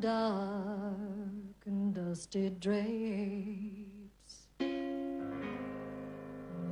[0.00, 4.46] dark and dusty drapes.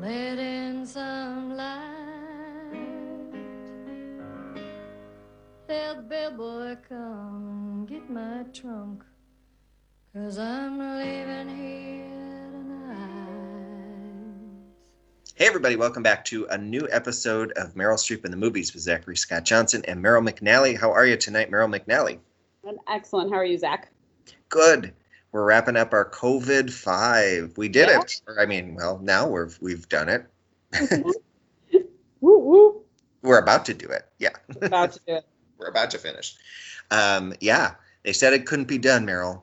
[0.00, 1.82] Let in some light.
[5.66, 9.02] The bellboy come and get my trunk.
[10.14, 13.26] Cause I'm leaving here tonight.
[15.34, 18.84] Hey, everybody, welcome back to a new episode of Meryl Streep in the Movies with
[18.84, 20.78] Zachary Scott Johnson and Meryl McNally.
[20.78, 22.20] How are you tonight, Meryl McNally?
[22.88, 23.30] Excellent.
[23.30, 23.90] How are you, Zach?
[24.48, 24.92] Good.
[25.32, 27.52] We're wrapping up our COVID five.
[27.56, 28.00] We did Yeah.
[28.00, 28.20] it.
[28.38, 30.24] I mean, well, now we're we've done it.
[32.20, 32.82] woo woo.
[33.22, 34.06] We're about to do it.
[34.18, 34.30] Yeah,
[34.62, 35.26] About to do it.
[35.58, 36.36] we're about to finish.
[36.90, 39.42] Um, yeah, they said it couldn't be done, Meryl,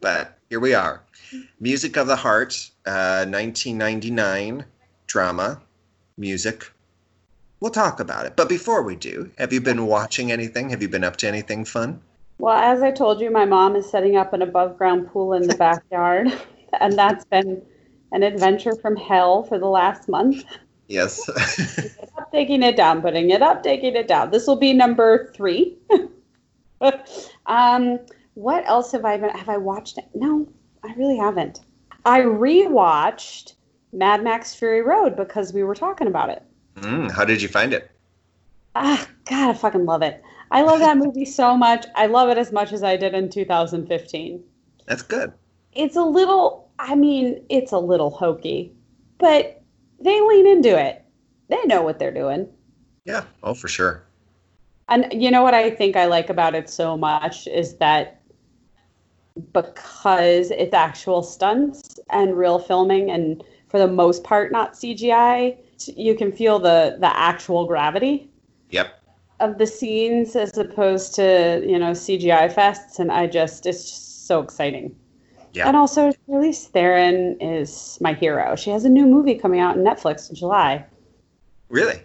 [0.00, 1.02] but here we are.
[1.60, 4.64] Music of the Heart, uh, 1999
[5.06, 5.60] drama,
[6.16, 6.70] music.
[7.60, 8.36] We'll talk about it.
[8.36, 10.70] But before we do, have you been watching anything?
[10.70, 12.00] Have you been up to anything fun?
[12.38, 15.46] well, as I told you, my mom is setting up an above ground pool in
[15.46, 16.28] the backyard,
[16.80, 17.62] and that's been
[18.12, 20.44] an adventure from hell for the last month.
[20.88, 21.28] Yes.
[22.18, 24.30] Up, taking it down, putting it up, taking it down.
[24.30, 25.76] This will be number three.
[27.46, 27.98] um,
[28.34, 29.30] what else have I been?
[29.30, 30.04] Have I watched it?
[30.14, 30.46] No,
[30.84, 31.60] I really haven't.
[32.04, 33.54] I rewatched
[33.92, 36.42] Mad Max Fury Road because we were talking about it.
[36.76, 37.90] Mm, how did you find it?
[38.74, 40.22] Ah, God, I fucking love it.
[40.50, 41.86] I love that movie so much.
[41.94, 44.44] I love it as much as I did in 2015.
[44.86, 45.32] That's good.
[45.72, 48.72] It's a little, I mean, it's a little hokey,
[49.18, 49.62] but
[50.00, 51.04] they lean into it.
[51.48, 52.48] They know what they're doing.
[53.04, 53.24] Yeah.
[53.42, 54.04] Oh, for sure.
[54.88, 58.20] And you know what I think I like about it so much is that
[59.52, 65.58] because it's actual stunts and real filming and for the most part not CGI,
[65.96, 68.30] you can feel the the actual gravity
[68.70, 68.88] Yep.
[69.40, 74.26] of the scenes as opposed to, you know, CGI fests and I just it's just
[74.26, 74.94] so exciting.
[75.52, 75.68] Yeah.
[75.68, 78.56] And also Charlize Theron is my hero.
[78.56, 80.84] She has a new movie coming out on Netflix in July.
[81.68, 82.00] Really?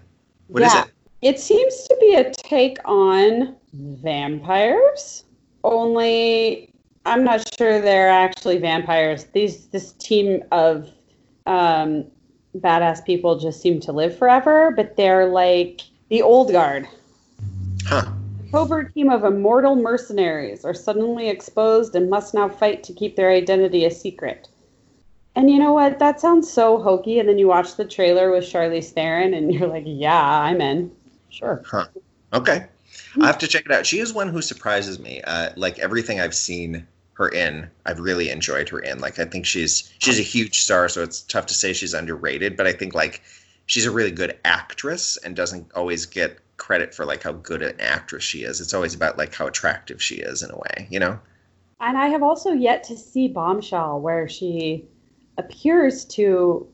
[0.48, 0.84] What is Yeah.
[0.86, 0.92] it?
[1.22, 5.26] It seems to be a take on vampires,
[5.64, 6.74] only
[7.06, 9.26] I'm not sure they're actually vampires.
[9.34, 10.90] These this team of
[11.48, 12.06] um,
[12.58, 16.88] badass people just seem to live forever, but they're like the old guard.
[17.86, 18.06] Huh.
[18.48, 23.16] A covert team of immortal mercenaries are suddenly exposed and must now fight to keep
[23.16, 24.48] their identity a secret.
[25.36, 26.00] And you know what?
[26.00, 27.20] That sounds so hokey.
[27.20, 30.92] And then you watch the trailer with Charlize Theron, and you're like, "Yeah, I'm in."
[31.30, 31.64] Sure.
[31.66, 31.88] Huh.
[32.34, 32.66] Okay.
[33.22, 33.86] I have to check it out.
[33.86, 35.22] She is one who surprises me.
[35.22, 39.00] Uh, like everything I've seen her in, I've really enjoyed her in.
[39.00, 42.58] Like I think she's she's a huge star, so it's tough to say she's underrated.
[42.58, 43.22] But I think like
[43.66, 47.80] she's a really good actress and doesn't always get credit for like how good an
[47.80, 48.62] actress she is.
[48.62, 51.20] It's always about like how attractive she is in a way, you know?
[51.80, 54.86] And I have also yet to see Bombshell, where she
[55.38, 56.68] appears to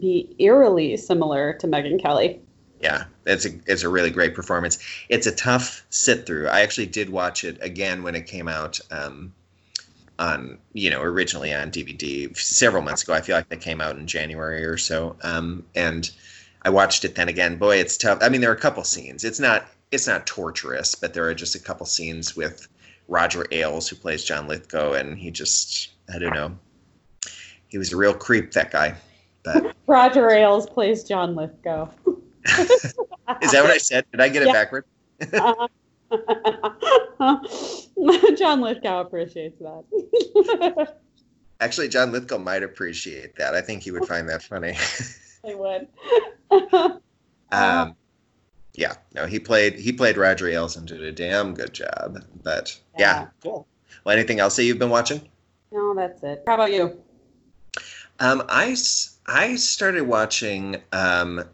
[0.00, 2.40] be eerily similar to Megyn Kelly.
[2.80, 4.78] Yeah, it's a it's a really great performance.
[5.08, 6.48] It's a tough sit through.
[6.48, 9.32] I actually did watch it again when it came out um,
[10.18, 13.12] on you know originally on DVD several months ago.
[13.12, 16.10] I feel like that came out in January or so, um, and
[16.62, 17.56] I watched it then again.
[17.56, 18.18] Boy, it's tough.
[18.22, 19.24] I mean, there are a couple scenes.
[19.24, 22.66] It's not it's not torturous, but there are just a couple scenes with
[23.08, 26.58] Roger Ailes who plays John Lithgow, and he just I don't know.
[27.68, 28.94] He was a real creep, that guy.
[29.42, 31.88] But Roger Ailes plays John Lithgow.
[32.46, 34.04] is that what I said?
[34.12, 34.52] Did I get it Yeah.
[34.52, 34.84] backward?
[38.36, 40.96] John Lithgow appreciates that.
[41.60, 43.54] Actually, John Lithgow might appreciate that.
[43.54, 44.76] I think he would find that funny.
[45.44, 45.88] I would.
[47.50, 47.96] um,
[48.74, 52.24] yeah, no, he played he played Roger Ailes and did a damn good job.
[52.42, 53.26] But yeah, Yeah.
[53.42, 53.66] cool.
[54.04, 55.28] Well, anything else that you've been watching?
[55.72, 56.42] no, that's it.
[56.46, 57.00] How about you?
[58.20, 58.76] Um, I
[59.26, 61.44] I started watching um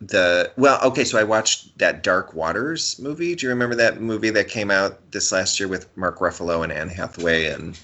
[0.00, 3.34] the well, okay, so I watched that Dark Waters movie.
[3.34, 6.72] Do you remember that movie that came out this last year with Mark Ruffalo and
[6.72, 7.78] Anne Hathaway and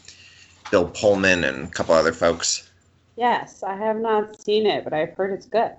[0.70, 2.70] Bill Pullman and a couple other folks?
[3.16, 5.72] Yes, I have not seen it, but I've heard it's good.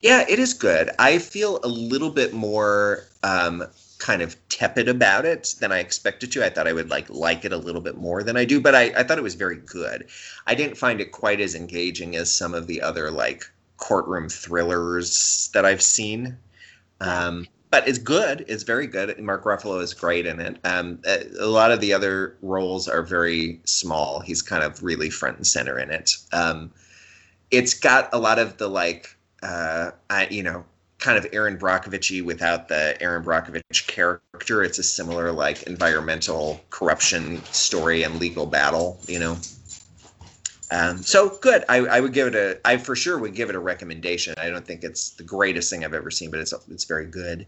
[0.00, 0.90] Yeah, it is good.
[0.98, 3.64] I feel a little bit more um,
[3.98, 6.44] kind of tepid about it than I expected to.
[6.44, 8.74] I thought I would like like it a little bit more than I do, but
[8.74, 10.06] I, I thought it was very good.
[10.46, 15.50] I didn't find it quite as engaging as some of the other like courtroom thrillers
[15.54, 16.36] that I've seen.
[17.00, 18.44] Um, but it's good.
[18.48, 19.18] It's very good.
[19.18, 20.56] Mark Ruffalo is great in it.
[20.64, 24.20] Um, a, lot of the other roles are very small.
[24.20, 26.16] He's kind of really front and center in it.
[26.32, 26.72] Um,
[27.50, 30.64] it's got a lot of the like, uh, I, you know,
[30.98, 34.62] kind of Erin Brockovich without the Erin Brockovich character.
[34.62, 39.36] It's a similar like environmental corruption story and legal battle, you know.
[40.70, 41.64] Um, so good.
[41.68, 42.60] I, I would give it a.
[42.64, 44.34] I for sure would give it a recommendation.
[44.38, 47.46] I don't think it's the greatest thing I've ever seen, but it's it's very good.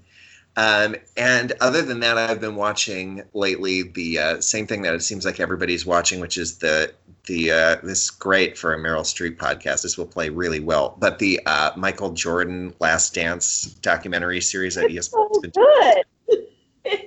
[0.56, 5.02] Um, and other than that, I've been watching lately the uh, same thing that it
[5.02, 6.92] seems like everybody's watching, which is the
[7.26, 9.82] the uh, this great for a Meryl Streep podcast.
[9.82, 10.96] This will play really well.
[10.98, 15.10] But the uh, Michael Jordan Last Dance documentary series that ESPN.
[15.10, 16.04] So good.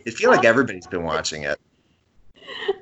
[0.07, 1.59] I feel like everybody's been watching it.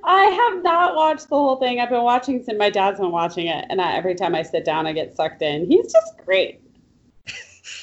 [0.10, 1.80] I have not watched the whole thing.
[1.80, 4.66] I've been watching since my dad's been watching it, and I, every time I sit
[4.66, 5.70] down, I get sucked in.
[5.70, 6.62] He's just great.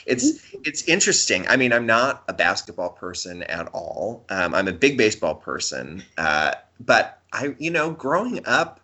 [0.05, 1.47] It's it's interesting.
[1.49, 4.25] I mean, I'm not a basketball person at all.
[4.29, 8.81] Um, I'm a big baseball person, uh, but I, you know, growing up,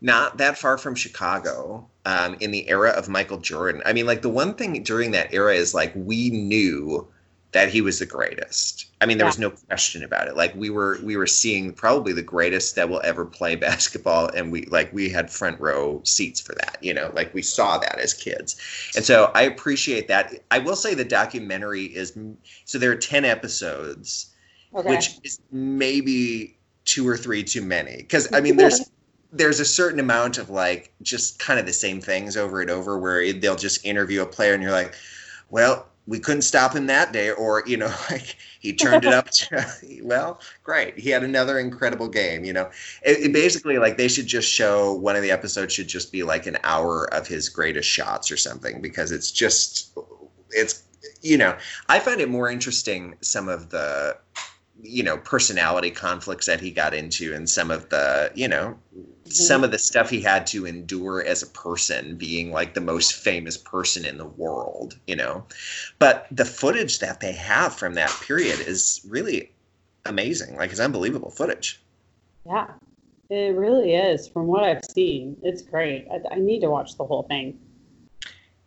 [0.00, 3.82] not that far from Chicago, um, in the era of Michael Jordan.
[3.84, 7.08] I mean, like the one thing during that era is like we knew
[7.52, 8.86] that he was the greatest.
[9.00, 10.36] I mean, there was no question about it.
[10.36, 14.52] Like we were we were seeing probably the greatest that will ever play basketball, and
[14.52, 16.78] we like we had front row seats for that.
[16.80, 18.56] You know, like we saw that as kids,
[18.94, 20.34] and so I appreciate that.
[20.50, 22.16] I will say the documentary is
[22.64, 24.30] so there are ten episodes,
[24.72, 24.88] Okay.
[24.88, 27.96] which is maybe two or three too many.
[27.96, 28.90] Because I mean, there's
[29.32, 32.98] there's a certain amount of like just kind of the same things over and over
[32.98, 34.94] where they'll just interview a player and you're like,
[35.50, 39.30] well, we couldn't stop him that day, or you know, like he turned it up.
[39.30, 39.66] To,
[40.02, 42.44] well, great, he had another incredible game.
[42.44, 42.70] You know,
[43.02, 46.22] it, it basically like they should just show one of the episodes should just be
[46.22, 49.96] like an hour of his greatest shots or something because it's just
[50.50, 50.84] it's
[51.22, 51.56] you know
[51.88, 54.16] I find it more interesting some of the
[54.82, 59.30] you know personality conflicts that he got into and some of the you know mm-hmm.
[59.30, 63.14] some of the stuff he had to endure as a person being like the most
[63.14, 65.44] famous person in the world you know
[65.98, 69.52] but the footage that they have from that period is really
[70.06, 71.80] amazing like it's unbelievable footage
[72.46, 72.68] Yeah,
[73.28, 74.28] it really is.
[74.28, 76.06] From what I've seen, it's great.
[76.10, 77.58] I, I need to watch the whole thing.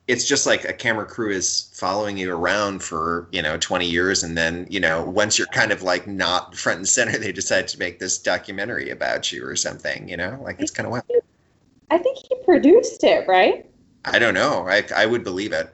[0.08, 4.24] It's just like a camera crew is following you around for you know 20 years
[4.24, 7.68] and then you know once you're kind of like not front and center they decide
[7.68, 11.06] to make this documentary about you or something you know like it's kind of wild
[11.92, 13.66] I think he produced it, right?
[14.06, 15.74] i don't know i, I would believe it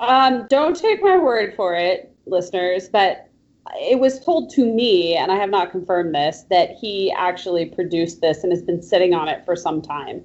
[0.00, 3.28] Um, don't take my word for it, listeners, but
[3.76, 8.20] it was told to me, and I have not confirmed this, that he actually produced
[8.20, 10.24] this and has been sitting on it for some time.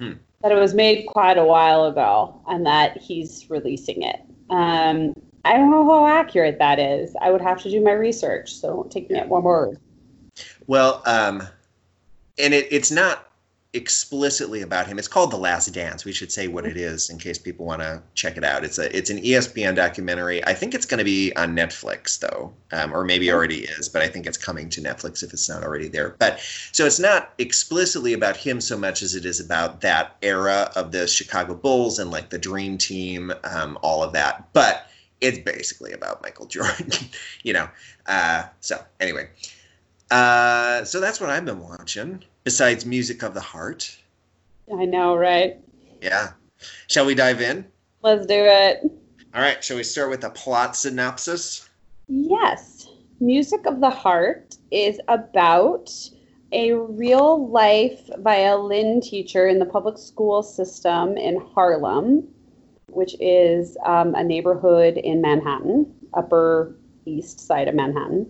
[0.00, 0.12] Hmm.
[0.42, 4.20] That it was made quite a while ago, and that he's releasing it.
[4.50, 5.14] Um,
[5.44, 7.14] I don't know how accurate that is.
[7.20, 9.78] I would have to do my research, so don't take me at one word.
[10.66, 11.42] Well, um,
[12.38, 13.27] and it, it's not
[13.74, 14.98] explicitly about him.
[14.98, 16.04] It's called The Last Dance.
[16.04, 18.64] We should say what it is in case people want to check it out.
[18.64, 20.42] It's a it's an ESPN documentary.
[20.46, 24.00] I think it's going to be on Netflix though, um, or maybe already is, but
[24.00, 26.16] I think it's coming to Netflix if it's not already there.
[26.18, 26.40] But
[26.72, 30.90] so it's not explicitly about him so much as it is about that era of
[30.90, 34.48] the Chicago Bulls and like the Dream Team, um, all of that.
[34.54, 34.86] But
[35.20, 36.90] it's basically about Michael Jordan,
[37.42, 37.68] you know.
[38.06, 39.28] Uh, so anyway,
[40.10, 42.24] uh, so that's what I've been watching.
[42.48, 43.94] Besides Music of the Heart,
[44.74, 45.58] I know, right?
[46.00, 46.30] yeah.
[46.86, 47.66] Shall we dive in?
[48.00, 48.90] Let's do it.
[49.34, 49.62] All right.
[49.62, 51.68] Shall we start with the plot synopsis?
[52.06, 52.88] Yes.
[53.20, 55.90] Music of the Heart is about
[56.52, 62.26] a real life violin teacher in the public school system in Harlem,
[62.86, 66.74] which is um, a neighborhood in Manhattan, Upper
[67.04, 68.26] East Side of Manhattan.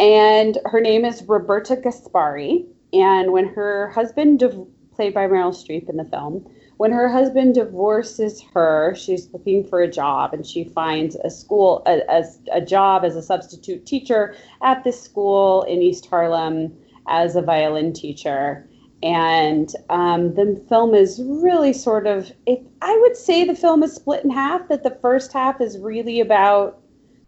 [0.00, 2.64] And her name is Roberta Guaspari.
[2.94, 4.66] And when her husband, div-
[4.96, 9.82] played by Meryl Streep in the film, when her husband divorces her, she's looking for
[9.82, 14.82] a job and she finds a school, a, a, job as a substitute teacher at
[14.84, 16.74] this school in East Harlem
[17.06, 18.66] as a violin teacher.
[19.02, 24.24] And um, the film is really sort of, I would say the film is split
[24.24, 26.79] in half, that the first half is really about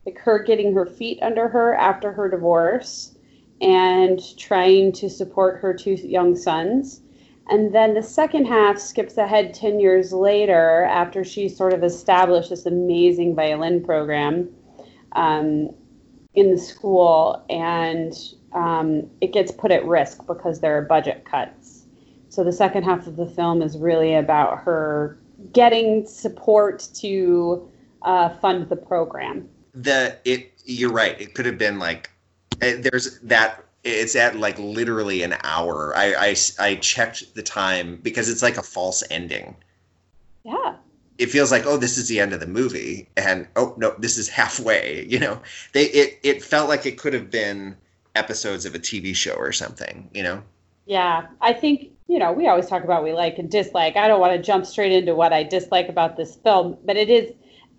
[0.07, 3.15] like her getting her feet under her after her divorce
[3.61, 7.01] and trying to support her two young sons.
[7.49, 12.51] And then the second half skips ahead 10 years later after she sort of established
[12.51, 14.49] this amazing violin program
[15.13, 15.71] um,
[16.35, 18.15] in the school, and
[18.53, 21.87] um, it gets put at risk because there are budget cuts.
[22.29, 25.19] So the second half of the film is really about her
[25.53, 27.69] getting support to
[28.03, 29.49] uh, fund the program.
[29.75, 31.21] The it you're right.
[31.21, 32.11] It could have been like
[32.61, 35.95] eh, there's that it's at like literally an hour.
[35.97, 39.57] I, I I checked the time because it's like a false ending.
[40.45, 40.77] Yeah.
[41.19, 44.19] it feels like oh this is the end of the movie and oh no this
[44.19, 45.41] is halfway you know
[45.73, 47.77] they it it felt like it could have been
[48.17, 50.43] episodes of a tv show or something you know
[50.87, 53.97] Yeah, I think you know we always talk about we like and dislike.
[53.97, 57.09] I don't want to jump straight into what I dislike about this film, but it
[57.11, 57.33] is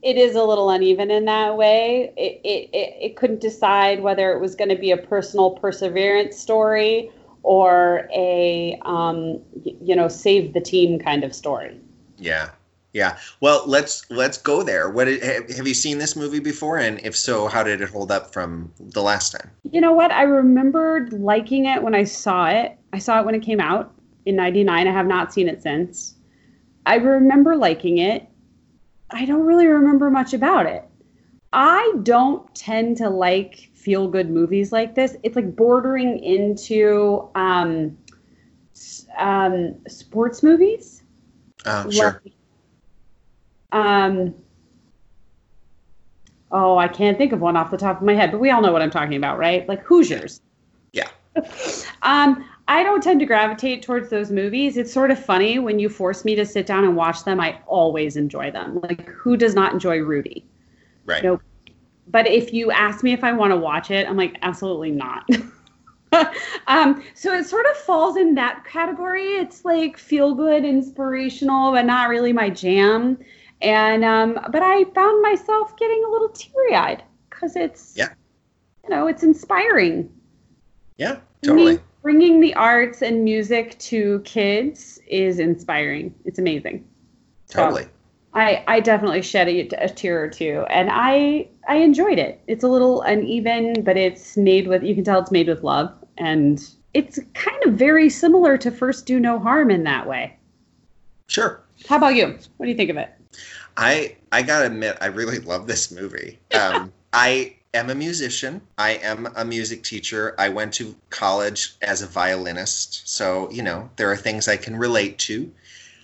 [0.04, 2.14] it is a little uneven in that way.
[2.18, 7.10] It it it, couldn't decide whether it was going to be a personal perseverance story
[7.42, 11.80] or a um, you know save the team kind of story.
[12.18, 12.50] yeah
[12.94, 17.00] yeah well let's let's go there what have, have you seen this movie before and
[17.04, 20.12] if so how did it hold up from the last time You know what?
[20.12, 22.78] I remembered liking it when I saw it.
[22.94, 23.94] I saw it when it came out
[24.26, 24.88] in 99.
[24.88, 26.16] I have not seen it since.
[26.86, 28.28] I remember liking it.
[29.14, 30.84] I don't really remember much about it.
[31.54, 35.16] I don't tend to like feel good movies like this.
[35.22, 37.96] It's like bordering into um,
[39.18, 41.04] um, sports movies.
[41.66, 42.34] oh sure Like,
[43.72, 44.34] um,
[46.52, 48.62] oh, I can't think of one off the top of my head, but we all
[48.62, 49.68] know what I'm talking about, right?
[49.70, 50.42] Like Hoosiers.
[50.92, 51.10] Yeah.
[52.02, 54.78] um, I don't tend to gravitate towards those movies.
[54.78, 57.40] It's sort of funny when you force me to sit down and watch them.
[57.40, 58.80] I always enjoy them.
[58.82, 60.44] Like, who does not enjoy Rudy?
[61.06, 61.44] right Nope.
[62.08, 65.30] But if you ask me if I want to watch it, I'm like, absolutely not.
[66.68, 69.34] um, so it sort of falls in that category.
[69.34, 73.20] It's like feel good, inspirational, but not really my jam.
[73.62, 78.10] And um, but I found myself getting a little teary eyed because it's Yeah.
[78.84, 80.10] you know, it's inspiring.
[80.98, 86.14] yeah totally Me- bringing the arts and music to kids is inspiring.
[86.26, 86.86] It's amazing.
[87.46, 87.88] So- totally
[88.36, 92.42] I, I definitely shed a, a tear or two, and I I enjoyed it.
[92.48, 95.94] It's a little uneven, but it's made with you can tell it's made with love,
[96.18, 96.60] and
[96.94, 100.36] it's kind of very similar to First Do No Harm in that way.
[101.28, 102.38] sure How about you?
[102.58, 103.14] What do you think of it?
[103.78, 106.40] I I gotta admit, I really love this movie.
[106.60, 108.62] Um, I am a musician.
[108.78, 110.36] I am a music teacher.
[110.38, 114.76] I went to college as a violinist, so you know there are things I can
[114.76, 115.52] relate to.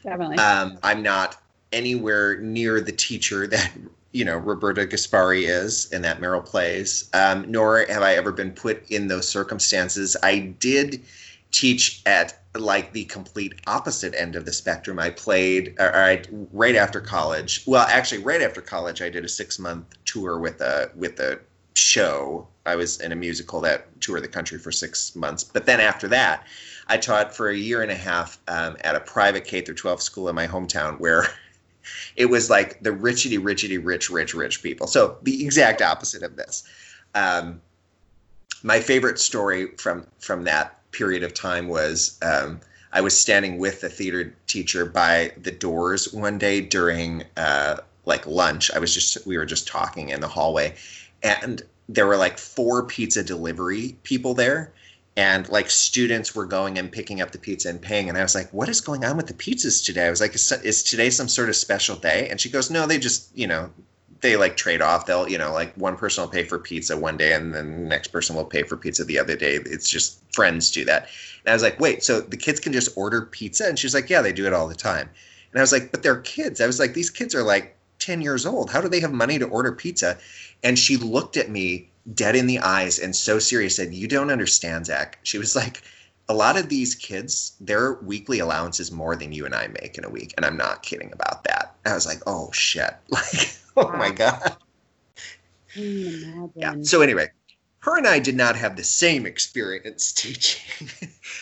[0.03, 0.37] Definitely.
[0.37, 3.71] Um, I'm not anywhere near the teacher that
[4.11, 7.09] you know Roberta Guaspari is and that Meryl plays.
[7.13, 10.17] Um, nor have I ever been put in those circumstances.
[10.23, 11.01] I did
[11.51, 14.97] teach at like the complete opposite end of the spectrum.
[14.99, 17.63] I played or I right after college.
[17.67, 21.39] Well, actually, right after college, I did a six month tour with a with a
[21.73, 22.47] show.
[22.65, 25.43] I was in a musical that toured the country for six months.
[25.43, 26.45] But then after that,
[26.87, 30.01] I taught for a year and a half um, at a private K through 12
[30.01, 31.27] school in my hometown where
[32.15, 34.87] it was like the richity, richity, rich, rich, rich people.
[34.87, 36.63] So the exact opposite of this.
[37.15, 37.61] Um,
[38.63, 42.59] my favorite story from from that period of time was um,
[42.91, 48.25] I was standing with the theater teacher by the doors one day during uh, like
[48.25, 48.71] lunch.
[48.71, 50.75] I was just we were just talking in the hallway,
[51.23, 54.71] and there were like four pizza delivery people there
[55.17, 58.35] and like students were going and picking up the pizza and paying and i was
[58.35, 60.07] like what is going on with the pizzas today?
[60.07, 62.29] I was like is, is today some sort of special day?
[62.29, 63.69] And she goes no they just you know
[64.21, 65.05] they like trade off.
[65.05, 67.89] They'll you know like one person will pay for pizza one day and then the
[67.89, 69.55] next person will pay for pizza the other day.
[69.55, 71.07] It's just friends do that.
[71.43, 73.67] And i was like wait so the kids can just order pizza?
[73.67, 75.09] And she's like yeah they do it all the time.
[75.51, 76.61] And i was like but they're kids.
[76.61, 78.69] I was like these kids are like 10 years old.
[78.69, 80.17] How do they have money to order pizza?
[80.63, 84.31] And she looked at me dead in the eyes and so serious said you don't
[84.31, 85.19] understand zach.
[85.23, 85.83] She was like
[86.27, 89.97] a lot of these kids their weekly allowance is more than you and i make
[89.97, 91.75] in a week and i'm not kidding about that.
[91.85, 92.95] I was like oh shit.
[93.09, 94.55] Like oh my god.
[95.75, 96.75] Yeah.
[96.81, 97.29] So anyway
[97.79, 100.89] her and i did not have the same experience teaching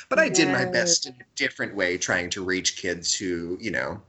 [0.10, 3.72] but i did my best in a different way trying to reach kids who you
[3.72, 4.02] know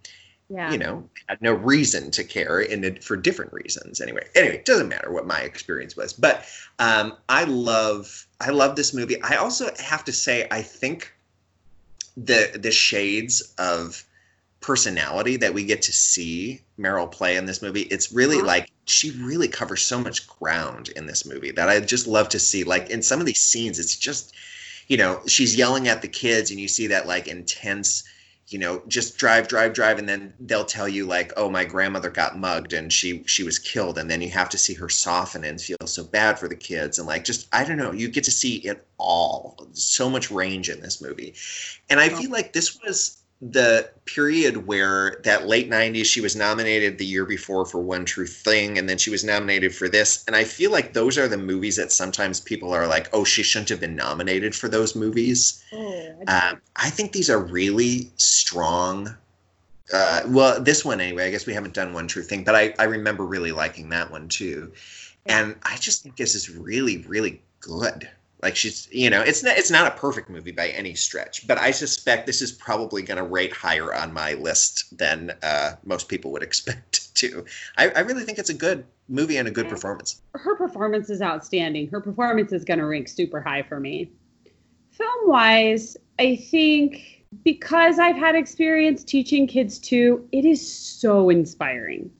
[0.48, 0.70] yeah.
[0.72, 4.64] you know had no reason to care and it, for different reasons anyway anyway it
[4.64, 6.44] doesn't matter what my experience was but
[6.78, 11.12] um, i love i love this movie i also have to say i think
[12.16, 14.04] the the shades of
[14.60, 18.46] personality that we get to see meryl play in this movie it's really Uh-huh.
[18.46, 22.38] like she really covers so much ground in this movie that i just love to
[22.38, 24.34] see like in some of these scenes it's just
[24.88, 28.02] you know she's yelling at the kids and you see that like intense
[28.48, 32.10] you know just drive drive drive and then they'll tell you like oh my grandmother
[32.10, 35.44] got mugged and she she was killed and then you have to see her soften
[35.44, 38.24] and feel so bad for the kids and like just i don't know you get
[38.24, 39.56] to see it all.
[39.72, 41.34] So much range in this movie.
[41.88, 46.98] And i feel like this was the period where that late 90s she was nominated
[46.98, 50.34] the year before for one true thing and then she was nominated for this and
[50.34, 53.68] i feel like those are the movies that sometimes people are like oh she shouldn't
[53.68, 59.16] have been nominated for those movies Oh, I- um, I think these are really strong
[59.92, 61.26] uh, well, this one anyway.
[61.26, 64.10] I guess we haven't done one true thing, but I I remember really liking that
[64.10, 64.72] one too,
[65.24, 68.06] and I just think this is really really good.
[68.40, 71.58] Like she's, you know, it's not it's not a perfect movie by any stretch, but
[71.58, 76.08] I suspect this is probably going to rate higher on my list than uh, most
[76.08, 77.44] people would expect to.
[77.76, 79.72] I, I really think it's a good movie and a good Yeah.
[79.72, 80.20] performance.
[80.34, 81.88] her performance is outstanding.
[81.88, 84.10] Her performance is going to rank super high for me.
[84.92, 92.10] Film wise, I think because I've had experience teaching kids too, it is so inspiring,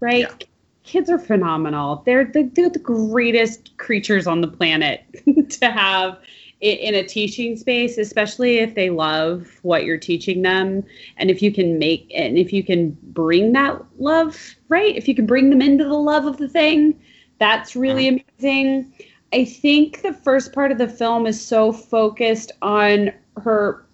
[0.00, 0.20] right?
[0.40, 0.46] Yeah.
[0.84, 2.02] Kids are phenomenal.
[2.04, 5.02] They're the, they're the greatest creatures on the planet
[5.50, 6.18] to have
[6.60, 10.82] in a teaching space, especially if they love what you're teaching them.
[11.18, 14.96] And if you can make, and if you can bring that love, right?
[14.96, 16.98] If you can bring them into the love of the thing,
[17.38, 18.26] that's really mm-hmm.
[18.38, 18.92] amazing.
[19.32, 23.12] I think the first part of the film is so focused on
[23.42, 23.84] her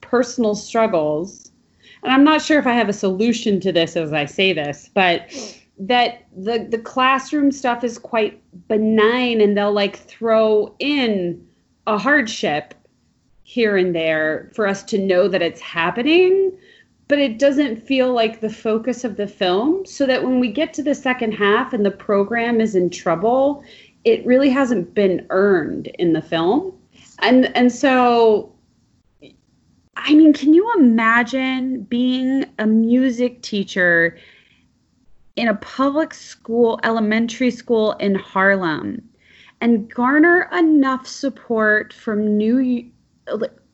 [0.00, 1.52] personal struggles.
[2.02, 4.90] And I'm not sure if I have a solution to this as I say this,
[4.94, 5.30] but
[5.78, 11.46] that the the classroom stuff is quite benign and they'll like throw in
[11.86, 12.74] a hardship
[13.42, 16.50] here and there for us to know that it's happening
[17.08, 19.86] but it doesn't feel like the focus of the film.
[19.86, 23.62] So that when we get to the second half and the program is in trouble
[24.04, 26.72] it really hasn't been earned in the film.
[27.18, 28.52] And and so
[29.96, 34.18] i mean can you imagine being a music teacher
[35.36, 39.00] in a public school elementary school in harlem
[39.60, 42.90] and garner enough support from new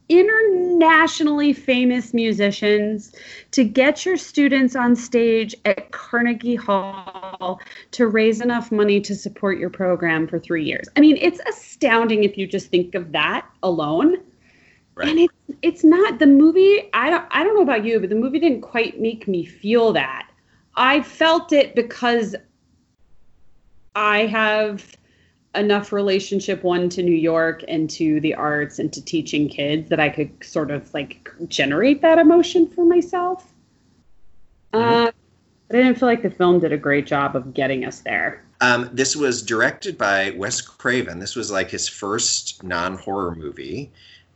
[0.09, 3.15] internationally famous musicians
[3.51, 7.61] to get your students on stage at Carnegie Hall
[7.93, 10.87] to raise enough money to support your program for 3 years.
[10.97, 14.17] I mean, it's astounding if you just think of that alone.
[14.95, 15.09] Right.
[15.09, 18.15] And it's it's not the movie I don't I don't know about you, but the
[18.15, 20.29] movie didn't quite make me feel that.
[20.75, 22.35] I felt it because
[23.95, 24.97] I have
[25.55, 30.01] enough relationship one to New York and to the arts and to teaching kids that
[30.01, 33.53] I could sort of like generate that emotion for myself.
[34.73, 35.11] Uh,
[35.69, 38.43] but I didn't feel like the film did a great job of getting us there.
[38.63, 41.19] Um, this was directed by Wes Craven.
[41.19, 43.93] This was like his first non-horror movie.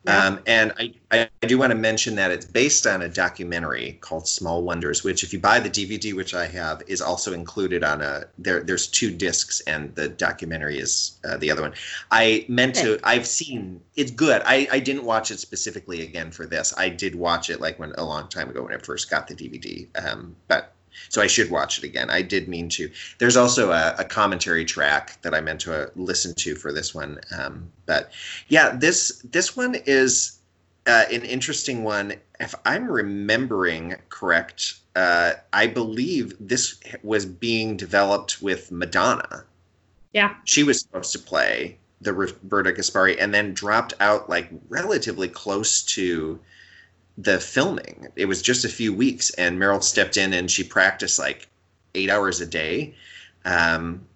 [0.06, 0.24] Yeah.
[0.24, 4.28] Um, and I, I, do want to mention that it's based on a documentary called
[4.28, 8.00] Small Wonders, which if you buy the DVD, which I have, is also included on
[8.02, 8.62] a there.
[8.62, 11.74] There's two discs, and the documentary is uh, the other one.
[12.12, 13.00] I meant to.
[13.02, 14.42] I've seen it's good.
[14.44, 16.72] I, I didn't watch it specifically again for this.
[16.76, 19.34] I did watch it like when a long time ago when I first got the
[19.34, 19.88] DVD.
[20.06, 20.72] Um, but
[21.08, 22.10] so I should watch it again.
[22.10, 22.90] I did mean to.
[23.18, 26.94] There's also a, a commentary track that I meant to uh, listen to for this
[26.94, 27.20] one.
[27.36, 28.10] Um, but
[28.48, 30.38] yeah, this this one is
[30.86, 32.14] uh, an interesting one.
[32.40, 39.44] If I'm remembering correct, uh, I believe this was being developed with Madonna.
[40.12, 40.34] Yeah.
[40.44, 45.82] She was supposed to play the Roberta Guaspari, and then dropped out like relatively close
[45.82, 46.38] to
[47.18, 48.08] the filming.
[48.16, 51.48] It was just a few weeks, and Meryl stepped in and she practiced like
[51.94, 52.94] eight hours a day.
[53.44, 54.06] Um,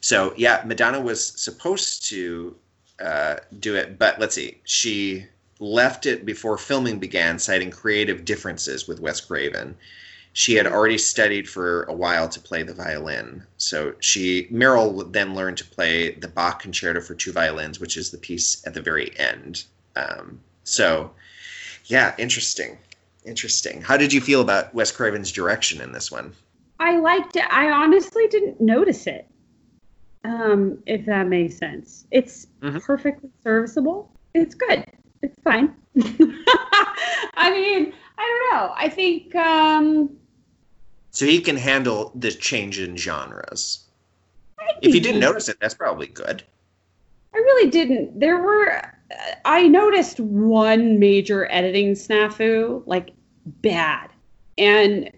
[0.00, 2.56] so yeah, Madonna was supposed to
[3.00, 5.26] uh, do it, but let's see, she
[5.58, 9.76] left it before filming began, citing creative differences with Wes Craven.
[10.32, 15.34] She had already studied for a while to play the violin, so she Meryl then
[15.34, 18.80] learned to play the Bach Concerto for two violins, which is the piece at the
[18.80, 19.64] very end.
[19.96, 21.10] Um, so,
[21.86, 22.78] yeah, interesting,
[23.24, 23.82] interesting.
[23.82, 26.32] How did you feel about Wes Craven's direction in this one?
[26.78, 27.44] I liked it.
[27.50, 29.26] I honestly didn't notice it.
[30.24, 32.06] Um, if that makes sense.
[32.10, 32.82] It's Mhm.
[32.82, 34.10] perfectly serviceable.
[34.34, 34.84] It's good.
[35.22, 35.74] It's fine.
[37.34, 38.72] I mean, I don't know.
[38.76, 40.16] I think um
[41.10, 43.86] So he can handle the change in genres.
[44.82, 46.42] If you didn't notice it, that's probably good.
[47.60, 48.18] Really didn't.
[48.18, 48.80] There were,
[49.44, 53.10] I noticed one major editing snafu, like
[53.44, 54.08] bad,
[54.56, 55.10] and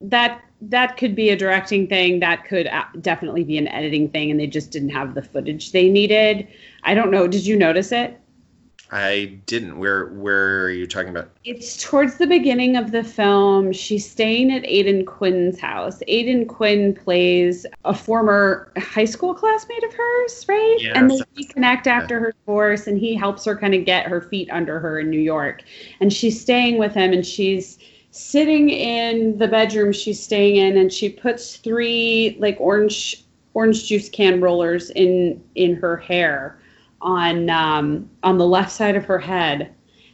[0.00, 2.20] that that could be a directing thing.
[2.20, 5.72] That could uh, definitely be an editing thing, and they just didn't have the footage
[5.72, 6.48] they needed.
[6.84, 7.28] I don't know.
[7.28, 8.18] Did you notice it?
[8.92, 9.78] I didn't.
[9.78, 11.30] Where where are you talking about?
[11.44, 13.72] It's towards the beginning of the film.
[13.72, 16.02] She's staying at Aidan Quinn's house.
[16.06, 20.76] Aidan Quinn plays a former high school classmate of hers, right?
[20.78, 24.20] Yeah, and they reconnect after her divorce, and he helps her kind of get her
[24.20, 25.64] feet under her in New York.
[26.00, 27.78] And she's staying with him, and she's
[28.12, 34.08] sitting in the bedroom she's staying in, and she puts three like orange orange juice
[34.08, 36.56] can rollers in in her hair
[37.06, 39.72] on um, on the left side of her head.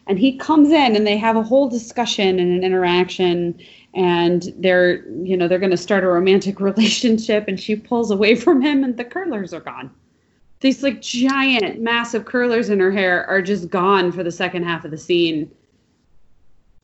[0.08, 3.58] And he comes in and they have a whole discussion and an interaction.
[3.94, 7.48] And they're you know they're going to start a romantic relationship.
[7.48, 9.90] And she pulls away from him and the curlers are gone.
[10.60, 14.84] These like giant massive curlers in her hair are just gone for the second half
[14.84, 15.50] of the scene.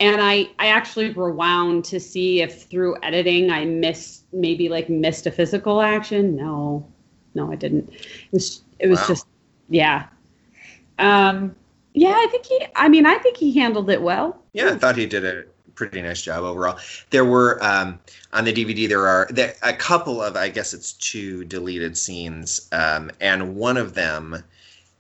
[0.00, 5.26] And i i actually rewound to see if through editing i missed maybe like missed
[5.26, 6.34] a physical action.
[6.34, 6.86] No.
[7.34, 7.90] No i didn't.
[7.90, 9.08] It was it was Wow.
[9.08, 9.26] just
[9.68, 10.07] yeah
[10.98, 11.54] um
[11.94, 14.96] yeah i think he i mean i think he handled it well Yeah, I thought
[14.96, 16.76] he did a pretty nice job overall.
[17.11, 18.00] There were um,
[18.33, 22.68] on the DVD there are there, a couple of I guess it's two deleted scenes,
[22.72, 24.42] um, and one of them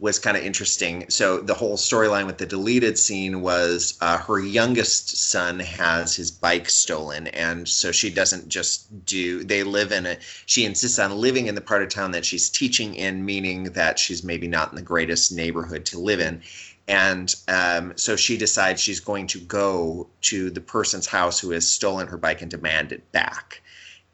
[0.00, 1.04] was kind of interesting.
[1.08, 6.30] So the whole storyline with the deleted scene was uh, her youngest son has his
[6.30, 9.42] bike stolen, and so she doesn't just do.
[9.42, 10.16] They live in a.
[10.46, 13.98] She insists on living in the part of town that she's teaching in, meaning that
[13.98, 16.42] she's maybe not in the greatest neighborhood to live in
[16.88, 21.68] and um, so she decides she's going to go to the person's house who has
[21.68, 23.62] stolen her bike and demand it back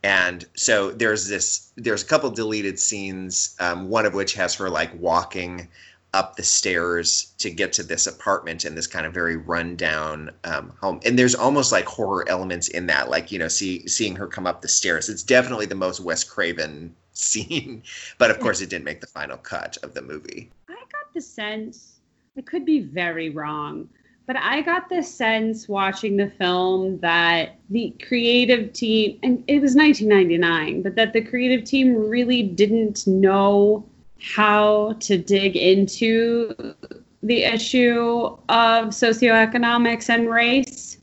[0.04, 4.68] and so there's this there's a couple deleted scenes um, one of which has her
[4.68, 5.66] like walking
[6.12, 10.72] up the stairs to get to this apartment in this kind of very rundown um,
[10.80, 11.00] home.
[11.04, 14.46] And there's almost like horror elements in that like you know see seeing her come
[14.46, 15.08] up the stairs.
[15.08, 17.82] It's definitely the most wes craven scene
[18.18, 20.50] but of course it didn't make the final cut of the movie.
[20.68, 22.00] I got the sense,
[22.36, 23.88] I could be very wrong,
[24.26, 29.74] but I got the sense watching the film that the creative team, and it was
[29.74, 33.86] 1999, but that the creative team really didn't know
[34.20, 36.74] how to dig into
[37.22, 40.98] the issue of socioeconomics and race.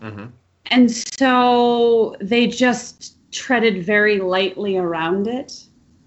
[0.00, 0.26] mm-hmm.
[0.66, 5.64] And so they just treaded very lightly around it.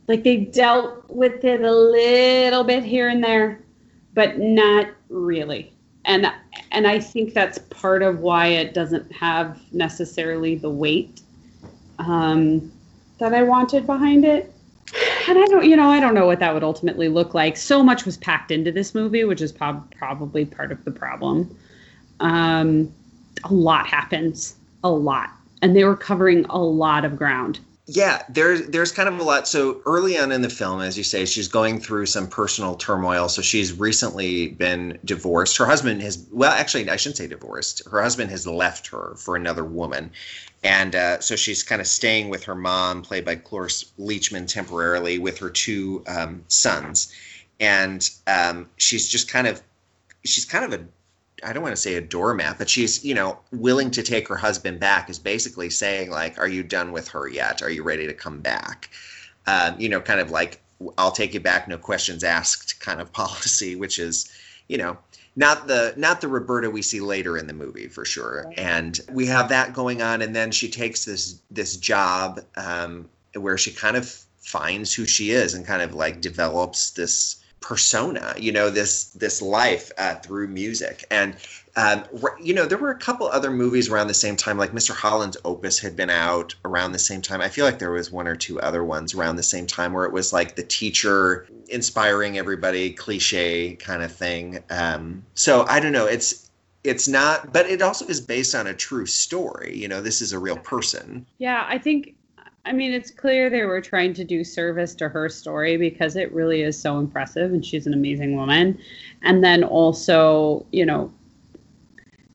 [0.07, 3.63] Like they dealt with it a little bit here and there,
[4.13, 5.76] but not really.
[6.07, 6.31] And
[6.71, 11.21] and I think that's part of why it doesn't have necessarily the weight
[11.99, 12.71] um,
[13.19, 14.53] that I wanted behind it.
[15.27, 17.57] And I don't, you know, I don't know what that would ultimately look like.
[17.57, 21.55] So much was packed into this movie, which is prob- probably part of the problem.
[22.21, 22.93] Um,
[23.43, 27.59] a lot happens, a lot, and they were covering a lot of ground.
[27.89, 29.47] Yeah, there's there's kind of a lot.
[29.47, 33.29] So early on in the film, as you say, she's going through some personal turmoil.
[33.29, 35.55] So she's recently been divorced.
[35.55, 37.87] Her husband has well, actually, I shouldn't say divorced.
[37.89, 40.11] Her husband has left her for another woman,
[40.65, 45.17] and uh, so she's kind of staying with her mom, played by Cloris Leachman, temporarily
[45.17, 47.13] with her two um, sons,
[47.61, 49.61] and um, she's just kind of
[50.25, 50.85] she's kind of a
[51.43, 54.35] I don't want to say a doormat, but she's, you know, willing to take her
[54.35, 57.61] husband back is basically saying, like, are you done with her yet?
[57.61, 58.89] Are you ready to come back?
[59.45, 60.61] Um, you know, kind of like,
[60.97, 64.31] I'll take you back, no questions asked kind of policy, which is,
[64.67, 64.97] you know,
[65.35, 68.51] not the not the Roberta we see later in the movie for sure.
[68.57, 73.57] And we have that going on, and then she takes this this job um, where
[73.57, 78.49] she kind of finds who she is and kind of like develops this persona you
[78.49, 81.03] know this this life uh, through music.
[81.11, 81.35] And
[81.75, 82.05] um,
[82.41, 85.35] you know there were a couple other movies around the same time like mr holland's
[85.43, 87.41] opus had been out around the same time.
[87.41, 90.05] I feel like there was one or two other ones around the same time where
[90.05, 94.63] it was like the teacher inspiring everybody cliche kind of thing.
[94.69, 96.05] Um, so i don't know.
[96.05, 96.49] It's
[96.85, 99.75] it's not but it also is based on a true story.
[99.75, 101.25] You know this is a real person.
[101.37, 102.15] Yeah, I think,
[102.67, 106.31] I mean, it's clear they were trying to do service to her story because it
[106.33, 108.77] really is so impressive and she's an amazing woman.
[109.21, 111.11] And then also, you know,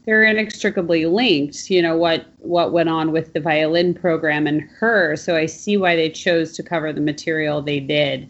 [0.07, 5.17] they're inextricably linked, you know, what what went on with the violin program and her.
[5.17, 8.29] So I see why they chose to cover the material they did.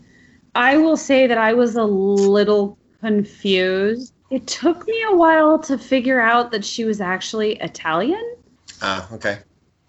[0.56, 4.12] I will say that I was a little confused.
[4.30, 8.34] It took me a while to figure out that she was actually Italian
[8.82, 9.38] uh, okay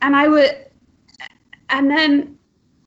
[0.04, 0.54] and I would,
[1.70, 2.38] and then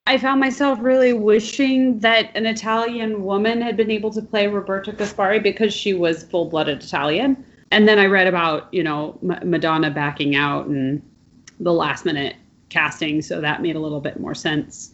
[0.06, 4.92] I found myself really wishing that an Italian woman had been able to play Roberta
[4.92, 7.44] Guaspari because she was full blooded Italian.
[7.72, 11.02] And then I read about, you know, M- Madonna backing out and
[11.58, 12.36] the last minute
[12.68, 14.92] casting, so that made a little bit more sense.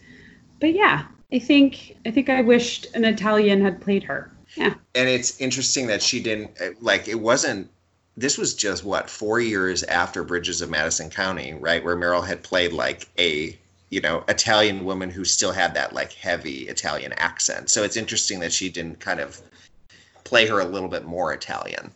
[0.60, 4.30] But yeah, I think I think I wished an Italian had played her.
[4.54, 4.74] Yeah.
[4.94, 6.50] and it's interesting that she didn't
[6.82, 7.70] like it wasn't
[8.18, 12.42] this was just what four years after bridges of madison county right where meryl had
[12.42, 13.58] played like a
[13.92, 18.40] you know italian woman who still had that like heavy italian accent so it's interesting
[18.40, 19.40] that she didn't kind of
[20.24, 21.92] play her a little bit more italian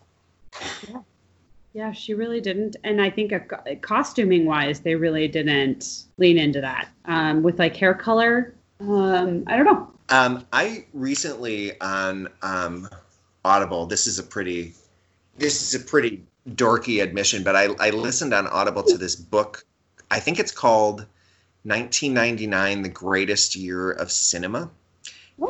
[1.76, 2.76] Yeah, she really didn't.
[2.84, 6.88] And I think a, costuming wise, they really didn't lean into that.
[7.04, 9.90] Um, with like hair color, um, I don't know.
[10.08, 12.88] Um, I recently on um,
[13.44, 13.84] Audible.
[13.84, 14.72] This is a pretty
[15.36, 19.62] this is a pretty dorky admission, but I, I listened on Audible to this book.
[20.10, 21.04] I think it's called
[21.66, 24.70] 1999 The Greatest Year of Cinema.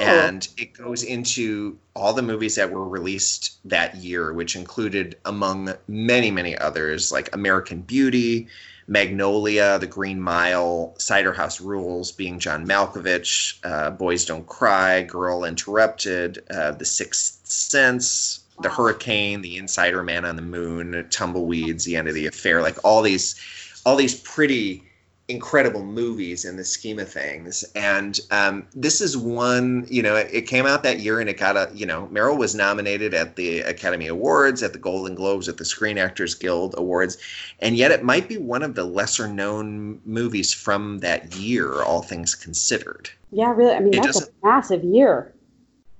[0.00, 5.74] And it goes into all the movies that were released that year, which included, among
[5.86, 8.48] many, many others, like American Beauty,
[8.88, 15.44] Magnolia, The Green Mile, Cider House Rules, being John Malkovich, uh, Boys Don't Cry, Girl
[15.44, 21.96] Interrupted, uh, The Sixth Sense, The Hurricane, The Insider Man on the Moon, Tumbleweeds, The
[21.96, 23.36] End of the Affair, like all these,
[23.84, 24.82] all these pretty
[25.28, 27.64] incredible movies in the scheme of things.
[27.74, 31.36] And um, this is one, you know, it, it came out that year and it
[31.36, 35.48] got a, you know, Meryl was nominated at the Academy Awards, at the Golden Globes,
[35.48, 37.18] at the Screen Actors Guild Awards.
[37.58, 42.02] And yet it might be one of the lesser known movies from that year, all
[42.02, 43.10] things considered.
[43.32, 43.74] Yeah, really.
[43.74, 45.34] I mean, It that's a massive year.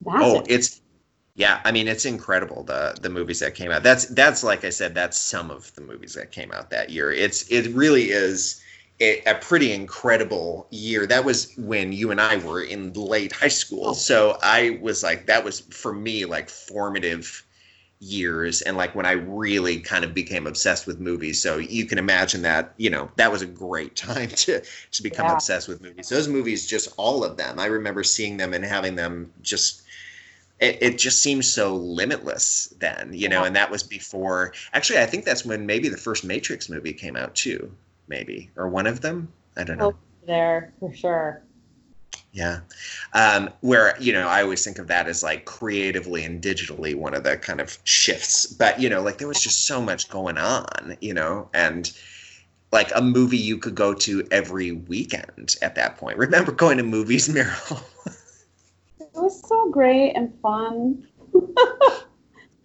[0.04, 0.42] Massive.
[0.42, 0.80] Oh, it's
[1.34, 3.82] yeah, I mean it's incredible the the movies that came out.
[3.82, 7.10] That's that's like I said, that's some of the movies that came out that year.
[7.10, 8.62] It's it really is
[9.00, 11.06] a, a pretty incredible year.
[11.06, 13.88] That was when you and I were in late high school.
[13.88, 13.92] Oh.
[13.94, 17.44] So I was like that was for me like formative
[17.98, 21.40] years and like when I really kind of became obsessed with movies.
[21.40, 24.60] So you can imagine that, you know, that was a great time to
[24.92, 25.32] to become Yeah.
[25.32, 26.08] obsessed with movies.
[26.08, 27.58] Those movies just all of them.
[27.58, 29.82] I remember seeing them and having them just
[30.60, 33.46] it, it just seems so limitless then, you know, Yeah.
[33.46, 37.16] and that was before actually I think that's when maybe the first Matrix movie came
[37.16, 37.72] out too,
[38.08, 38.50] maybe.
[38.56, 39.32] Or one of them.
[39.56, 39.92] I don't know.
[39.92, 39.96] Oh.
[40.26, 41.42] there for sure.
[42.32, 42.60] Yeah.
[43.14, 47.14] Um, where, you know, I always think of that as like creatively and digitally one
[47.14, 48.46] of the kind of shifts.
[48.46, 51.90] But, you know, like there was just so much going on, you know, and
[52.72, 56.18] like a movie you could go to every weekend at that point.
[56.18, 57.82] Remember going to movies, Meryl?
[59.00, 61.06] It was so great and fun.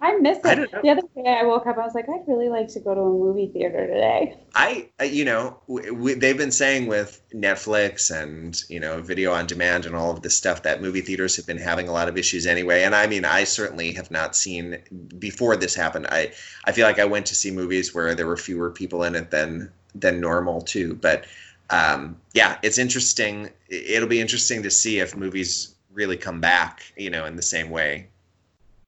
[0.02, 0.56] I miss it.
[0.56, 0.82] don't.
[0.82, 3.02] The other day I woke up, I was like, I'd really like to go to
[3.02, 4.36] a movie theater today.
[4.56, 9.46] I, you know, w- w- they've been saying with Netflix and you know video on
[9.46, 12.18] demand and all of this stuff that movie theaters have been having a lot of
[12.18, 12.82] issues anyway.
[12.82, 14.80] And I mean, I certainly have not seen
[15.20, 16.08] before this happened.
[16.10, 16.32] I
[16.66, 19.30] I feel like I went to see movies where there were fewer people in it
[19.30, 20.96] than than normal too.
[20.96, 21.26] But
[21.70, 23.50] um, yeah, it's interesting.
[23.70, 27.70] It'll be interesting to see if movies really come back, you know, in the same
[27.70, 28.08] way.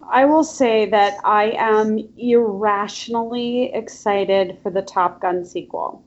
[0.09, 6.03] I will say that I am irrationally excited for the Top Gun sequel.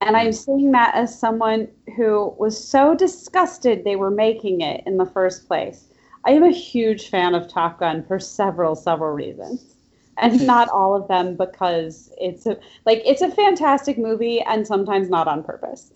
[0.00, 0.32] And I'm hmm.
[0.32, 5.46] saying that as someone who was so disgusted they were making it in the first
[5.48, 5.88] place.
[6.24, 9.74] I am a huge fan of Top Gun for several, several reasons.
[10.16, 10.46] And hmm.
[10.46, 15.28] not all of them because it's a like it's a fantastic movie and sometimes not
[15.28, 15.92] on purpose.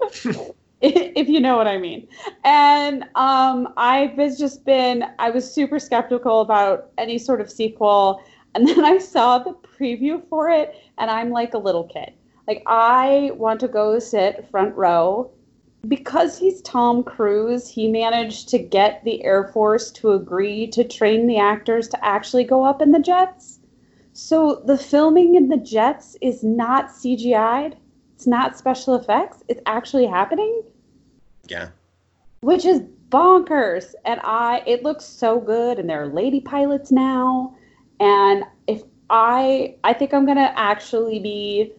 [1.16, 2.06] if you know what I mean.
[2.44, 8.22] And um, I've just been, I was super skeptical about any sort of sequel.
[8.54, 12.12] And then I saw the preview for it, and I'm like a little kid.
[12.46, 15.30] Like, I want to go sit front row.
[15.88, 21.26] Because he's Tom Cruise, he managed to get the Air Force to agree to train
[21.26, 23.58] the actors to actually go up in the jets.
[24.12, 27.76] So the filming in the jets is not CGI'd.
[28.14, 29.42] It's not special effects.
[29.48, 30.62] It's actually happening
[31.48, 31.68] Yeah.
[32.40, 32.80] which is
[33.10, 37.54] bonkers and i it looks so good and there are lady pilots now
[38.00, 41.72] and if i i think i'm gonna actually be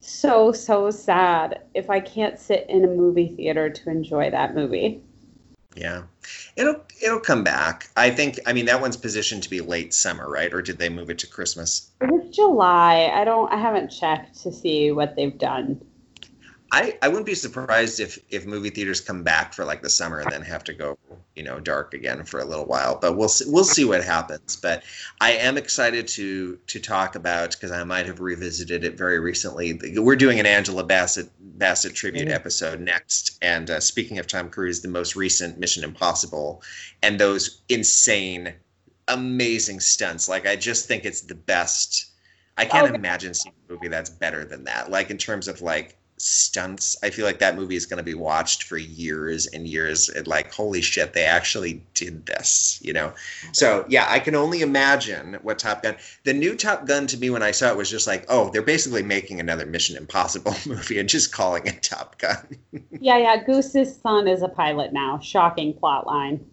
[0.00, 5.00] so so sad if i can't sit in a movie theater to enjoy that movie
[5.74, 6.02] Yeah.
[6.56, 7.90] It'll it'll come back.
[7.96, 10.52] I think I mean that one's positioned to be late summer, right?
[10.54, 11.90] Or did they move it to Christmas?
[12.00, 15.78] it was july i don't i haven't checked to see what they've done
[16.72, 20.18] I, I wouldn't be surprised if if movie theaters come back for like the summer
[20.18, 20.98] and then have to go,
[21.36, 22.98] you know, dark again for a little while.
[23.00, 24.56] But we'll see, we'll see what happens.
[24.56, 24.82] But
[25.20, 29.78] I am excited to to talk about because I might have revisited it very recently.
[29.96, 32.34] We're doing an Angela Bassett Bassett tribute Mhm.
[32.34, 33.38] episode next.
[33.42, 36.62] And uh, speaking of Tom Cruise, the most recent Mission Impossible
[37.02, 38.52] and those insane,
[39.08, 40.28] amazing stunts.
[40.28, 42.06] Like I just think it's the best.
[42.58, 42.94] I can't Oh.
[42.94, 44.90] imagine seeing a movie that's better than that.
[44.90, 46.96] Like in terms of like stunts.
[47.02, 50.08] I feel like that movie is going to be watched for years and years.
[50.08, 53.12] And like, holy shit, they actually did this, you know?
[53.52, 55.96] So yeah, I can only imagine what Top Gun.
[56.24, 58.62] The new Top Gun to me when I saw it was just like, oh, they're
[58.62, 62.36] basically making another Mission Impossible movie and just calling it Top Gun.
[63.00, 66.44] yeah yeah goose's son is a pilot now shocking plot line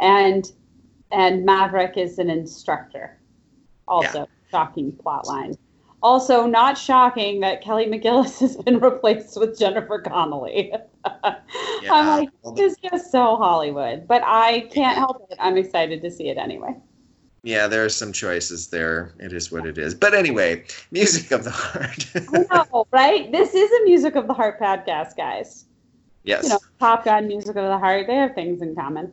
[0.00, 0.52] and
[1.12, 3.18] and maverick is an instructor
[3.88, 5.56] also shocking plot line
[6.02, 10.72] also not shocking that kelly mcgillis has been replaced with jennifer connelly
[11.24, 16.10] i'm like this is just so hollywood but i can't help it i'm excited to
[16.10, 16.74] see it anyway
[17.42, 19.14] Yeah, there are some choices there.
[19.18, 19.94] It is what it is.
[19.94, 22.04] But anyway, music of the heart.
[22.14, 23.32] I know, right?
[23.32, 25.64] This is a music of the heart podcast, guys.
[26.22, 26.42] yes.
[26.44, 28.06] You know, Top Gun, music of the heart.
[28.06, 29.12] They have things in common.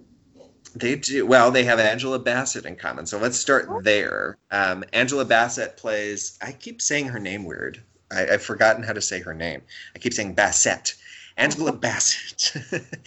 [0.80, 1.26] They do.
[1.26, 3.06] Well, they have Angela Bassett in common.
[3.06, 4.38] So let's start there.
[4.52, 7.82] Um, Angela Bassett plays, I keep saying her name weird.
[8.12, 9.62] I, I've forgotten how to say her name.
[9.96, 10.96] I keep saying Bassett.
[11.38, 12.54] Angela Bassett.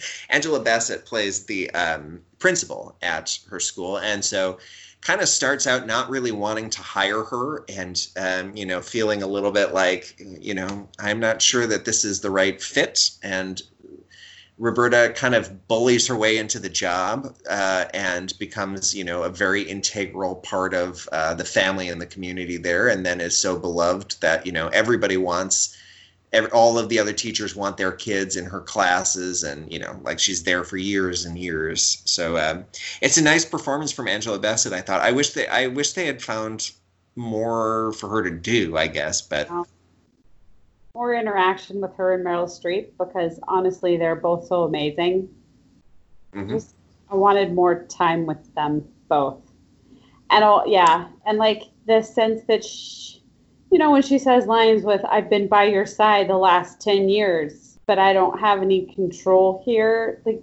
[0.29, 3.99] Angela Bassett plays the um, principal at her school.
[3.99, 4.57] And so
[5.01, 9.23] kind of starts out not really wanting to hire her and, um, you know, feeling
[9.23, 13.11] a little bit like, you know, I'm not sure that this is the right fit.
[13.23, 13.61] And
[14.61, 19.29] Roberta kind of bullies her way into the job uh, and becomes, you know, a
[19.29, 23.57] very integral part of uh, the family and the community there, and then is so
[23.57, 25.75] beloved that you know everybody wants.
[26.31, 29.99] Every, all of the other teachers want their kids in her classes, and you know,
[30.03, 32.03] like she's there for years and years.
[32.05, 32.65] So um,
[33.01, 34.73] it's a nice performance from Angela Bassett.
[34.73, 35.01] I thought.
[35.01, 36.69] I wish they, I wish they had found
[37.15, 38.77] more for her to do.
[38.77, 39.49] I guess, but
[40.95, 45.29] More interaction with her and Meryl Streep because honestly, they're both so amazing.
[46.33, 46.49] mhm.
[46.49, 46.75] Just
[47.09, 49.41] I wanted more time with them both.
[50.29, 53.17] And all, yeah, and like the sense that, sh
[53.71, 57.09] you know, when she says lines with "I've been by your side the last ten
[57.09, 60.41] years, but I don't have any control here." Like,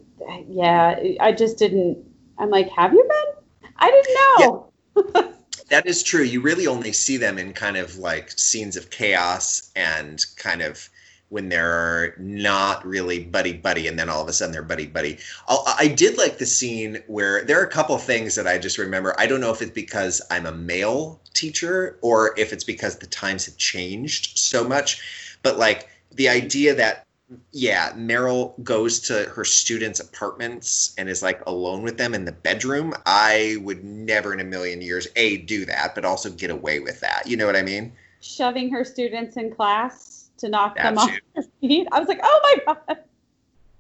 [0.49, 1.99] yeah, I just didn't.
[2.39, 3.71] I'm like, have you been?
[3.77, 5.33] I didn't know.
[5.69, 6.23] That is true.
[6.23, 10.89] You really only see them in kind of like scenes of chaos and kind of
[11.29, 15.19] when they're not really buddy buddy, and then all of a sudden they're buddy buddy.
[15.47, 19.15] I did like the scene where there are a couple things that I just remember.
[19.19, 23.07] I don't know if it's because I'm a male teacher or if it's because the
[23.07, 25.03] times have changed so much,
[25.43, 27.05] but like the idea that
[27.53, 32.33] yeah, Meryl goes to her students' apartments and is like alone with them in the
[32.33, 32.95] bedroom.
[33.05, 37.01] I would never in a million years a do that, but also get away with
[37.01, 37.27] that.
[37.27, 37.93] You know what I mean?
[38.21, 41.87] Shoving her students in class to knock them off their feet.
[41.93, 42.99] I was like, oh my god.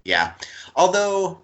[0.04, 0.34] Yeah.
[0.76, 1.40] Although,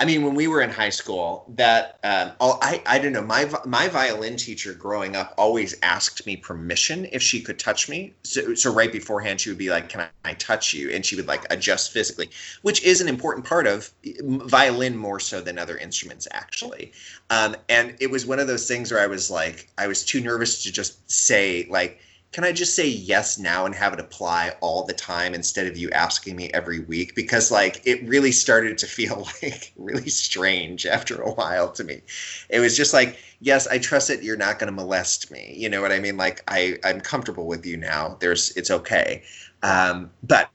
[0.00, 3.20] I mean, when we were in high school, that um, oh, I I don't know.
[3.20, 8.14] My my violin teacher growing up always asked me permission if she could touch me.
[8.22, 11.16] So so right beforehand, she would be like, "Can I, I touch you?" And she
[11.16, 12.30] would like adjust physically,
[12.62, 16.92] which is an important part of violin more so than other instruments actually.
[17.28, 20.22] Um, and it was one of those things where I was like, I was too
[20.22, 22.00] nervous to just say like
[22.32, 25.76] can I just say yes now and have it apply all the time instead of
[25.76, 27.16] you asking me every week?
[27.16, 32.02] Because like it really started to feel like really strange after a while to me.
[32.48, 35.54] It was just like, yes, I trust that you're not going to molest me.
[35.56, 36.16] You know what I mean?
[36.16, 38.16] Like I, I'm comfortable with you now.
[38.20, 39.22] There's, it's okay.
[39.62, 40.50] Um, but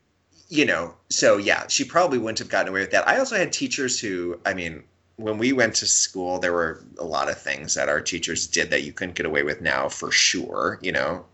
[0.47, 3.07] you know, so yeah, she probably wouldn't have gotten away with that.
[3.07, 4.83] I also had teachers who, I mean,
[5.17, 8.69] when we went to school, there were a lot of things that our teachers did
[8.69, 10.77] that you couldn't get away with now for sure.
[10.81, 11.25] You know,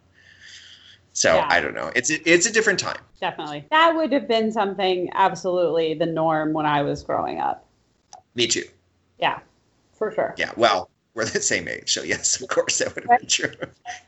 [1.14, 1.48] so Yeah.
[1.50, 1.92] I don't know.
[1.96, 3.00] It's a, it's a different time.
[3.20, 3.66] Definitely.
[3.72, 7.66] That would have been something absolutely the norm when I was growing up.
[8.36, 8.64] Me too.
[9.20, 9.40] Yeah,
[9.94, 10.34] for sure.
[10.38, 10.52] Yeah.
[10.56, 13.52] Well, we're the same age, so yes, of course that would have been true.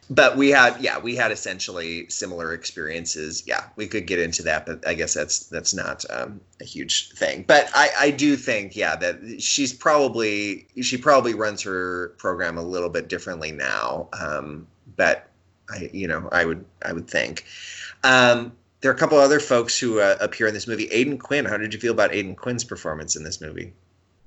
[0.10, 3.44] But we had, yeah, we had essentially similar experiences.
[3.46, 7.12] Yeah, we could get into that, but I guess that's that's not um, a huge
[7.12, 7.44] thing.
[7.46, 12.64] But I, I do think, yeah, that she's probably she probably runs her program a
[12.64, 14.08] little bit differently now.
[14.18, 15.28] Um, but
[15.70, 17.46] I, you know, I would I would think.
[18.04, 20.88] Um, there are a couple other folks who uh, appear in this movie.
[20.88, 21.46] Aidan Quinn.
[21.46, 23.74] How did you feel about Aidan Quinn's performance in this movie?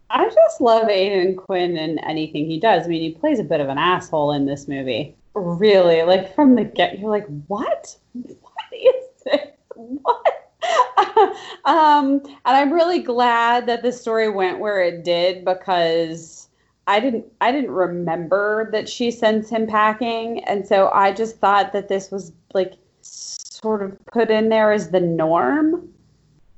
[0.09, 2.85] I just love Aidan Quinn and anything he does.
[2.85, 5.15] I mean, he plays a bit of an asshole in this movie.
[5.35, 7.95] Really, like from the get, you're like, what?
[8.15, 9.49] What is this?
[9.75, 10.37] What?
[11.65, 16.46] um, and I'm really glad that the story went where it did because
[16.87, 21.73] I didn't I didn't remember that she sends him packing, and so I just thought
[21.73, 25.93] that this was like sort of put in there as the norm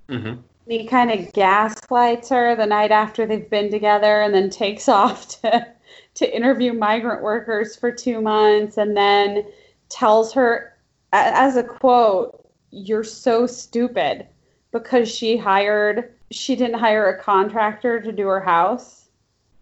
[0.08, 0.40] Mm-hmm.
[0.66, 5.28] he kind of gaslights her the night after they've been together and then takes off
[5.42, 5.66] to
[6.14, 9.44] to interview migrant workers for two months and then
[9.90, 10.78] tells her
[11.12, 14.26] as a quote you're so stupid
[14.72, 18.98] because she hired she didn't hire a contractor to do her house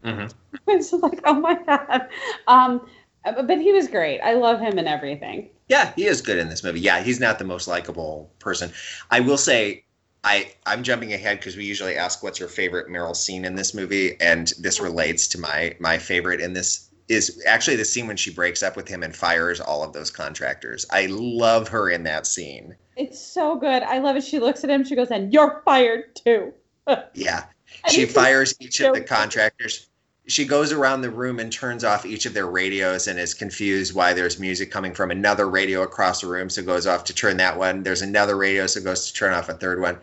[0.05, 0.27] Mm-hmm.
[0.69, 2.09] it's like oh my god
[2.47, 2.87] um
[3.25, 6.63] but he was great i love him and everything Yeah, he is good in this
[6.63, 6.79] movie.
[6.79, 8.71] Yeah, he's not the most likable person.
[9.11, 9.83] I will say,
[10.23, 13.75] I I'm jumping ahead because we usually ask what's your favorite Meryl scene in this
[13.75, 18.17] movie, and this relates to my my favorite in this is actually the scene when
[18.17, 20.87] she breaks up with him and fires all of those contractors.
[20.93, 22.77] I love her in that scene.
[22.97, 26.15] it's so good i love it she looks at him she goes and you're fired
[26.15, 26.53] too
[27.15, 27.45] Yeah,
[27.91, 29.89] she fires each of the contractors.
[30.29, 33.95] She goes around the room and turns off each of their radios and is confused
[33.95, 36.51] why there's music coming from another radio across the room.
[36.51, 37.85] So goes off to turn that one.
[37.85, 39.99] There's another radio so goes to turn off a third one.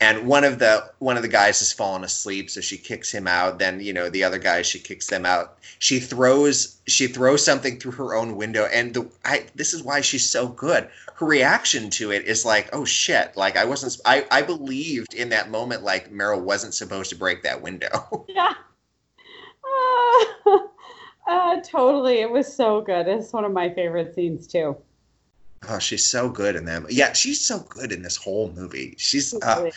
[0.00, 3.26] And one of the one of the guys has fallen asleep so she kicks him
[3.26, 3.58] out.
[3.58, 5.58] Then you know the other guys she kicks them out.
[5.78, 8.66] She throws she throws something through her own window.
[8.72, 10.88] And the I this is why she's so good.
[11.16, 13.36] Her reaction to it is like oh shit.
[13.36, 17.42] Like i wasn't i i believed in that moment like meryl wasn't supposed to break
[17.42, 18.26] that window.
[18.36, 18.54] Yeah.
[21.28, 22.20] Uh, totally.
[22.20, 23.08] It was so good.
[23.08, 24.76] It's one of my favorite scenes too.
[25.68, 29.34] oh she's so good in that yeah she's so good in this whole movie she's
[29.42, 29.68] uh,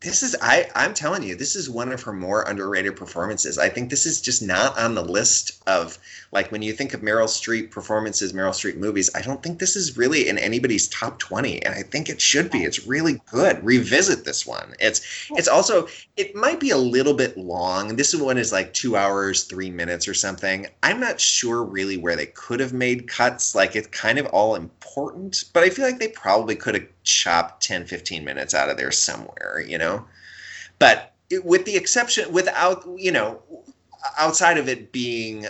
[0.00, 3.68] this is i i'm telling you this is one of her more underrated performances i
[3.68, 5.98] think this is just not on the list of
[6.32, 9.76] like when you think of meryl streep performances meryl streep movies i don't think this
[9.76, 12.64] is really in anybody's top 20 and i think it should be.
[12.64, 13.62] It's really good.
[13.64, 14.74] Revisit this one.
[14.80, 17.96] It's it's also it might be a little bit long.
[17.96, 20.66] This one is like two hours three minutes or something.
[20.82, 23.54] I'm not sure really where they could have made cuts.
[23.54, 27.62] Like it's kind of all important but i feel like they probably could have chopped
[27.62, 30.04] 10 15 minutes out of there somewhere you know?
[30.78, 31.12] But
[31.44, 33.42] with the exception without you know
[34.18, 35.46] outside of it being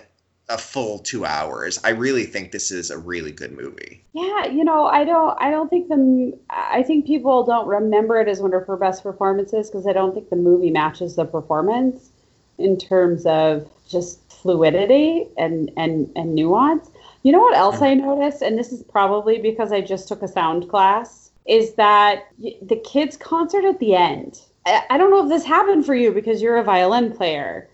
[0.53, 4.63] a full two hours i really think this is a really good movie Yeah, you
[4.63, 8.53] know, I don't, I don't think the, I think people don't remember it as one
[8.53, 12.11] of her best performances because I don't think the movie matches the performance
[12.59, 16.91] in terms of just fluidity and and and nuance.
[17.23, 18.07] You know what else I mm-hmm.
[18.07, 22.81] noticed, and this is probably because I just took a sound class, is that the
[22.85, 24.41] kids' concert at the end.
[24.67, 27.71] I, I don't know if this happened for you because you're a violin player,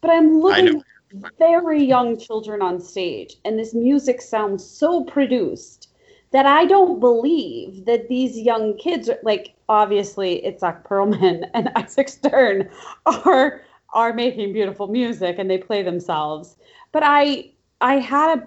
[0.00, 0.82] but I'm looking
[1.38, 5.88] very young children on stage, and this music sounds so produced
[6.32, 12.08] that I don't believe that these young kids, are, like obviously Itzhak Perlman and Isaac
[12.08, 12.70] Stern,
[13.06, 13.62] are
[13.94, 16.56] are making beautiful music and they play themselves.
[16.92, 17.50] But I
[17.80, 18.46] I had a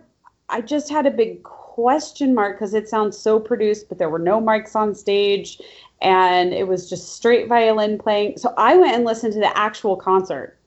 [0.49, 4.20] I just had a big question mark because it sounds so produced, but there were
[4.20, 5.61] no mics on stage
[6.01, 8.38] and it was just straight violin playing.
[8.38, 10.57] So I went and listened to the actual concert.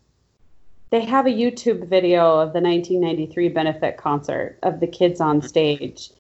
[0.91, 6.11] They have a YouTube video of the 1993 benefit concert of the kids on stage.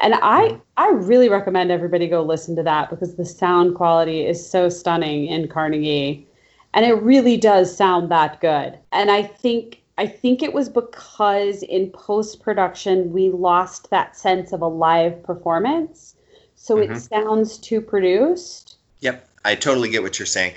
[0.00, 4.48] And I I really recommend everybody go listen to that because the sound quality is
[4.48, 6.26] so stunning in Carnegie.
[6.74, 8.78] And it really does sound that good.
[8.92, 14.52] And I think I think it was because in post production we lost that sense
[14.52, 16.14] of a live performance.
[16.54, 17.08] So it Mhm.
[17.08, 18.76] sounds too produced.
[19.00, 20.54] Yep, I totally get what you're saying.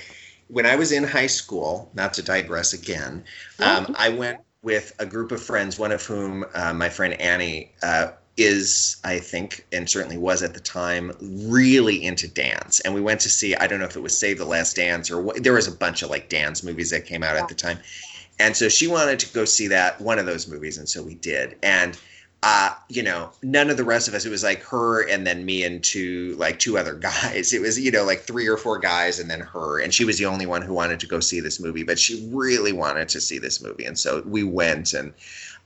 [0.51, 3.23] When I was in high school, not to digress again,
[3.59, 7.71] um, I went with a group of friends, one of whom, uh, my friend Annie,
[7.81, 12.79] uh, is, I think, and certainly was at the time, really into dance.
[12.81, 15.09] And we went to see, I don't know if it was Save the Last Dance
[15.09, 17.43] or what, there was a bunch of like dance movies that came out Yeah.
[17.43, 17.79] at the time.
[18.39, 20.77] And so she wanted to go see that, one of those movies.
[20.77, 21.57] And so we did.
[21.63, 21.97] And
[22.43, 24.25] uh, you know, none of the rest of us.
[24.25, 27.53] It was like her and then me and two like two other guys.
[27.53, 30.17] It was you know like three or four guys and then her, and she was
[30.17, 31.83] the only one who wanted to go see this movie.
[31.83, 34.93] But she really wanted to see this movie, and so we went.
[34.93, 35.13] And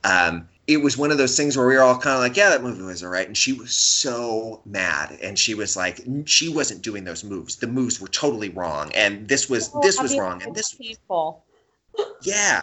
[0.04, 2.50] um, it was one of those things where we were all kind of like, yeah,
[2.50, 3.26] that movie was all right.
[3.26, 7.56] And she was so mad, and she was like, she wasn't doing those moves.
[7.56, 11.42] The moves were totally wrong, and this was this was wrong, and this painful.
[12.22, 12.60] yeah.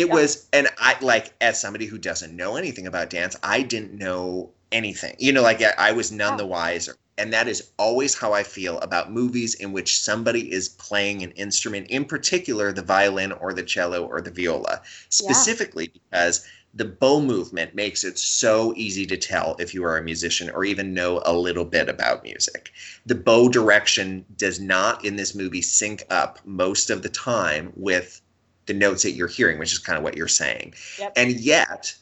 [0.00, 0.14] It Yeah.
[0.14, 4.50] was, and I like as somebody who doesn't know anything about dance, I didn't know
[4.72, 5.14] anything.
[5.18, 6.46] You know, like I, I was none the oh.
[6.46, 6.96] wiser.
[7.18, 11.32] And that is always how I feel about movies in which somebody is playing an
[11.32, 14.80] instrument, in particular the violin or the cello or the viola,
[15.10, 20.02] specifically because the bow movement makes it so easy to tell if you are a
[20.02, 22.70] musician or even know a little bit about music.
[23.04, 28.22] The bow direction does not in this movie sync up most of the time with
[28.70, 30.74] the notes that you're hearing, which is kind of what you're saying.
[31.00, 31.12] Yep.
[31.16, 31.92] And yet,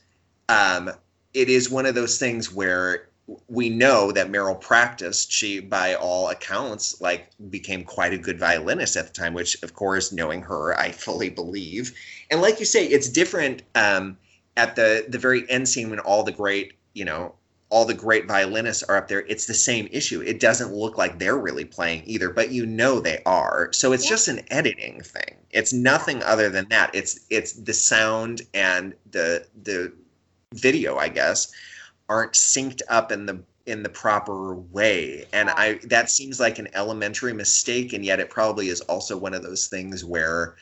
[0.50, 0.90] um,
[1.32, 3.08] it is one of those things where
[3.48, 5.32] we know that Meryl practiced.
[5.32, 9.32] She, by all accounts, like became quite a good violinist at the time.
[9.32, 11.94] Which, of course, knowing her, I fully believe.
[12.30, 14.18] And like you say, it's different um,
[14.58, 17.34] at the the very end scene when all the great, you know,
[17.70, 19.20] all the great violinists are up there.
[19.28, 20.22] It's the same issue.
[20.22, 23.68] It doesn't look like they're really playing either, but you know they are.
[23.72, 24.10] So it's Yeah.
[24.10, 25.36] just an editing thing.
[25.50, 26.90] It's nothing other than that.
[26.94, 29.92] It's it's the sound and the the
[30.54, 31.48] video, I guess,
[32.08, 35.26] aren't synced up in the in the proper way.
[35.32, 39.34] And I that seems like an elementary mistake, and yet it probably is also one
[39.34, 40.56] of those things where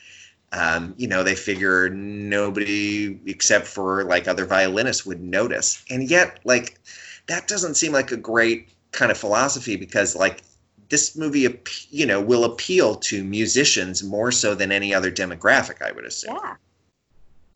[0.53, 5.83] um, you know, they figure nobody except for like other violinists would notice.
[5.89, 6.79] And yet, like,
[7.27, 10.41] that doesn't seem like a great kind of philosophy because, like,
[10.89, 15.91] this movie, you know, will appeal to musicians more so than any other demographic, I
[15.91, 16.37] would assume.
[16.41, 16.55] Yeah.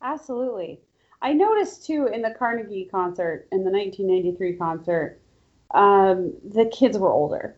[0.02, 0.78] absolutely.
[1.22, 5.20] I noticed too in the Carnegie concert, in the 1993 concert,
[5.70, 7.56] um, the kids were older.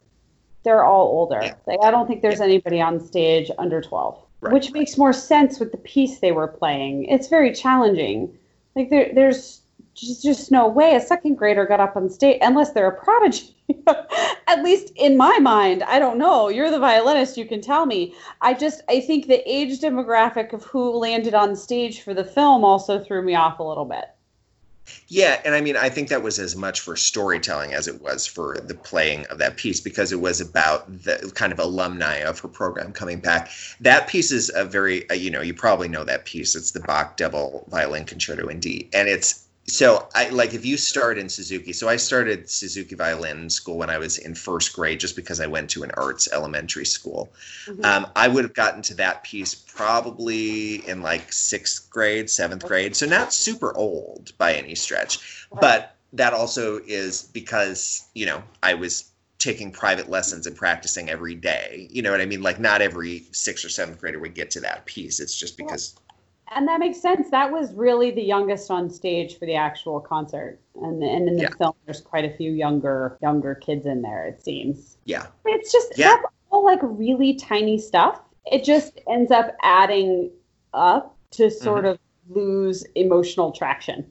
[0.63, 1.41] They're all older.
[1.43, 1.55] Yeah.
[1.67, 4.53] Like, I don't think there's anybody on stage under 12, Right.
[4.53, 7.07] which makes more sense with the piece they were playing.
[7.07, 8.37] It's very challenging.
[8.77, 9.63] Like there, there's
[9.95, 13.57] just, just no way a second grader got up on stage unless they're a prodigy.
[14.47, 16.49] At least in my mind, I don't know.
[16.49, 18.15] You're the violinist, you can tell me.
[18.43, 22.65] I just I think the age demographic of who landed on stage for the film
[22.65, 24.14] also threw me off a little bit.
[25.09, 28.27] Yeah, and I mean, I think that was as much for storytelling as it was
[28.27, 32.39] for the playing of that piece because it was about the kind of alumni of
[32.41, 33.51] her program coming back.
[33.81, 36.55] That piece is a very, uh, you know, you probably know that piece.
[36.55, 40.77] It's the Bach Double Violin Concerto in D, and it's so I like if you
[40.77, 41.73] start in Suzuki.
[41.73, 45.47] So I started Suzuki violin school when I was in first grade, just because I
[45.47, 47.33] went to an arts elementary school.
[47.83, 52.95] Um, I would have gotten to that piece probably in like sixth grade, seventh grade.
[52.95, 55.47] So not super old by any stretch.
[55.61, 61.35] But that also is because, you know, I was taking private lessons and practicing every
[61.35, 61.89] day.
[61.91, 62.43] You know what I mean?
[62.43, 65.21] Like not every sixth or seventh grader would get to that piece.
[65.21, 65.97] It's just because,
[66.49, 67.31] And that makes sense.
[67.31, 70.61] That was really the youngest on stage for the actual concert.
[70.83, 71.57] And and in the Yeah.
[71.59, 74.97] film there's quite a few younger younger kids in there, it seems.
[75.05, 75.27] yeah.
[75.47, 76.09] It's just Yeah.
[76.09, 78.21] that's all like really tiny stuff.
[78.51, 80.31] It just ends up adding
[80.73, 81.65] up to mm-hmm.
[81.65, 84.11] sort of lose emotional traction.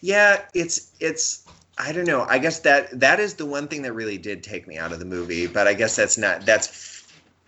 [0.00, 1.44] Yeah, it's it's
[1.78, 2.26] I don't know.
[2.28, 4.98] I guess that that is the one thing that really did take me out of
[4.98, 6.93] the movie, but I guess that's not that's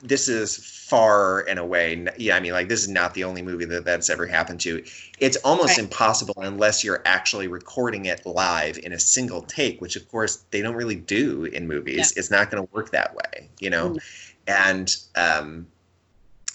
[0.09, 2.07] this is far and away.
[2.17, 4.85] Yeah, I mean like this is not the only movie that that's ever happened to.
[5.19, 5.79] It's almost Right.
[5.79, 10.63] impossible unless you're actually recording it live in a single take, which of course they
[10.63, 12.13] don't really do in movies.
[12.17, 13.91] It's not going to work that way, you know.
[13.91, 14.01] Mm.
[14.47, 15.67] And um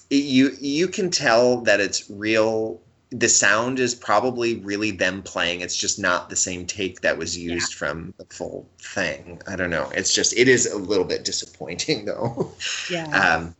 [0.10, 2.82] you you can tell that it's real
[3.12, 5.62] the sound is probably really them playing.
[5.62, 9.42] It's just not the same take that was used from the full thing.
[9.48, 9.92] I don't know.
[9.94, 12.52] It's just it is a little bit disappointing though.
[12.90, 13.08] Yeah.
[13.08, 13.56] Um,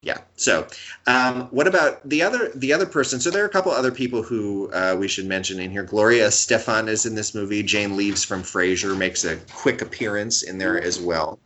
[0.00, 0.18] yeah.
[0.36, 0.66] So,
[1.06, 3.20] um, what about the other the other person?
[3.20, 5.82] So there are a couple other people who uh, we should mention in here.
[5.82, 7.62] Gloria Estefan is in this movie.
[7.62, 11.38] Jane Leeves from Frasier makes a quick appearance in there as well.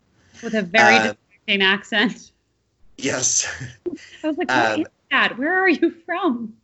[0.42, 2.32] with a very distracting accent.
[2.96, 3.46] Yes.
[4.24, 5.38] I was like, um, what is that?
[5.38, 6.54] Where are you from?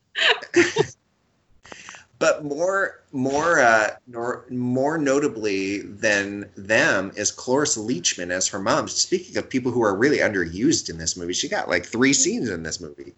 [2.18, 8.88] but more more uh nor, more notably than them is Cloris Leachman as her mom.
[8.88, 12.48] Speaking of people who are really underused in this movie, she got like three scenes
[12.48, 13.14] in this movie.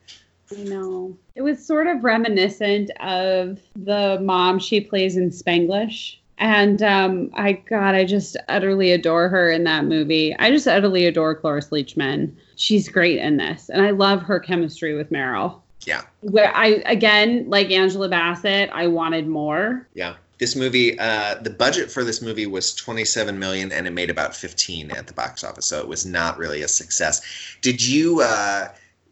[0.56, 1.16] I know.
[1.34, 6.16] It was sort of reminiscent of the mom she plays in Spanglish.
[6.38, 10.36] And um, I, God, I just utterly adore her in that movie.
[10.38, 12.32] I just utterly adore Cloris Leachman.
[12.56, 13.70] She's great in this.
[13.70, 15.60] And I love her chemistry with Meryl.
[15.86, 16.02] Yeah.
[16.20, 19.88] Where I, again, like Angela Bassett, I wanted more.
[19.94, 20.16] Yeah.
[20.38, 24.36] This movie, uh, the budget for this movie was 27 million, and it made about
[24.36, 27.22] 15 at the box office, so it was not really a success.
[27.62, 28.68] Did you, uh,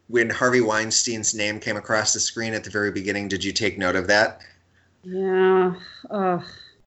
[0.07, 3.79] when Harvey Weinstein's name came across the screen at the very beginning, did you take
[3.79, 4.41] note of that?
[5.03, 5.73] Yeah.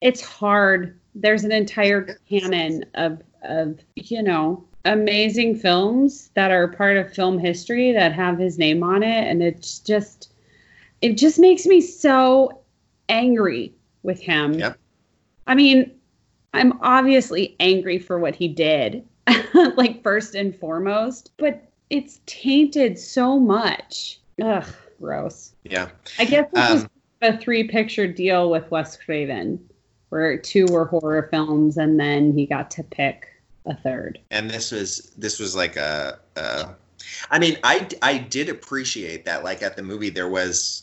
[0.01, 0.97] It's hard.
[1.17, 7.39] There's an entire canon of of, you know, amazing films that are part of film
[7.39, 10.33] history that have his name on it and it's just
[11.03, 12.63] it just makes me so
[13.09, 13.73] angry
[14.03, 14.55] with him.
[14.55, 14.79] Yep.
[15.47, 15.93] I mean,
[16.55, 19.05] I'm obviously angry for what he did,
[19.77, 24.19] like first and foremost, but it's tainted so much.
[24.43, 24.65] Ugh,
[25.01, 25.55] gross.
[25.65, 25.89] Yeah.
[26.19, 26.91] I guess this was Um,
[27.23, 29.61] a three picture deal with Wes Craven,
[30.09, 33.29] where two were horror films and then he got to pick
[33.69, 34.19] a third.
[34.31, 36.69] and this was this was like a, a
[37.31, 40.83] i mean i i did appreciate that like at the movie there was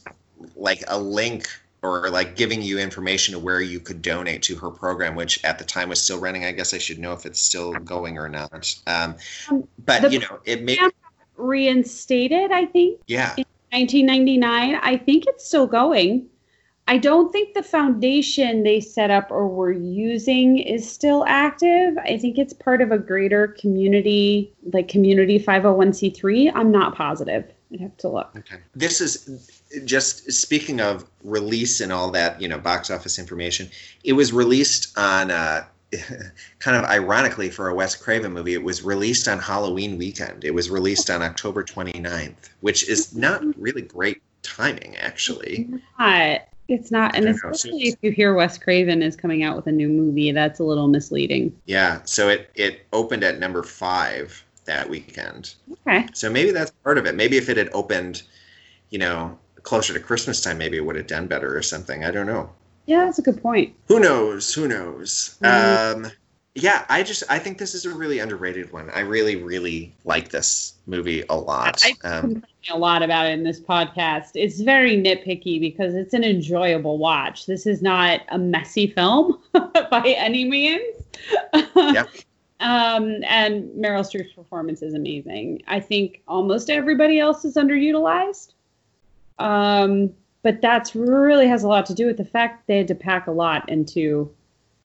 [0.55, 1.47] like a link
[1.81, 5.57] or like giving you information to where you could donate to her program which at
[5.59, 8.29] the time was still running i guess i should know if it's still going or
[8.29, 9.15] not um
[9.49, 10.91] Um, but the you know it made program-
[11.38, 13.36] Reinstated, I think, yeah
[13.71, 14.75] 1999.
[14.81, 16.27] I think it's still going.
[16.88, 21.97] I don't think the foundation they set up or were using is still active.
[21.97, 26.51] I think it's part of a greater community, like community 501c3.
[26.53, 27.51] I'm not positive.
[27.73, 28.31] I'd have to look.
[28.38, 28.57] Okay.
[28.75, 33.67] This is just speaking of release and all that, you know, box office information.
[34.03, 35.65] It was released on, uh,
[36.59, 40.43] kind of ironically for a Wes Craven movie, it was released on Halloween weekend.
[40.43, 45.67] It was released on October 29th, which is not really great timing, actually.
[45.97, 46.47] not.
[46.68, 49.55] It's not, and I don't know, especially if you hear Wes Craven is coming out
[49.55, 51.55] with a new movie, that's a little misleading.
[51.66, 52.01] Yeah.
[52.05, 55.53] So it, it opened at number five that weekend.
[55.88, 56.07] Okay.
[56.13, 57.16] So maybe that's part of it.
[57.16, 58.24] Maybe if it had opened,
[58.89, 62.03] you know, closer to Christmas time, maybe it would have done better or something.
[62.03, 62.49] I don't know.
[62.88, 63.76] Yeah, that's a good point.
[63.88, 64.53] Who knows?
[64.53, 65.38] Who knows?
[65.41, 66.05] Mhm.
[66.05, 66.11] Um,
[66.56, 68.89] yeah, I just I think this is a really underrated one.
[68.91, 71.84] I really really like this movie a lot.
[71.84, 74.32] I Um, a lot about it in this podcast.
[74.36, 77.45] It's very nitpicky because it's an enjoyable watch.
[77.45, 81.03] This is not a messy film by any means.
[81.76, 82.06] Yeah.
[82.62, 85.62] Um, and Meryl Streep's performance is amazing.
[85.68, 88.53] I think almost everybody else is underutilized.
[89.39, 92.95] Um, but that's really has a lot to do with the fact they had to
[92.95, 94.34] pack a lot into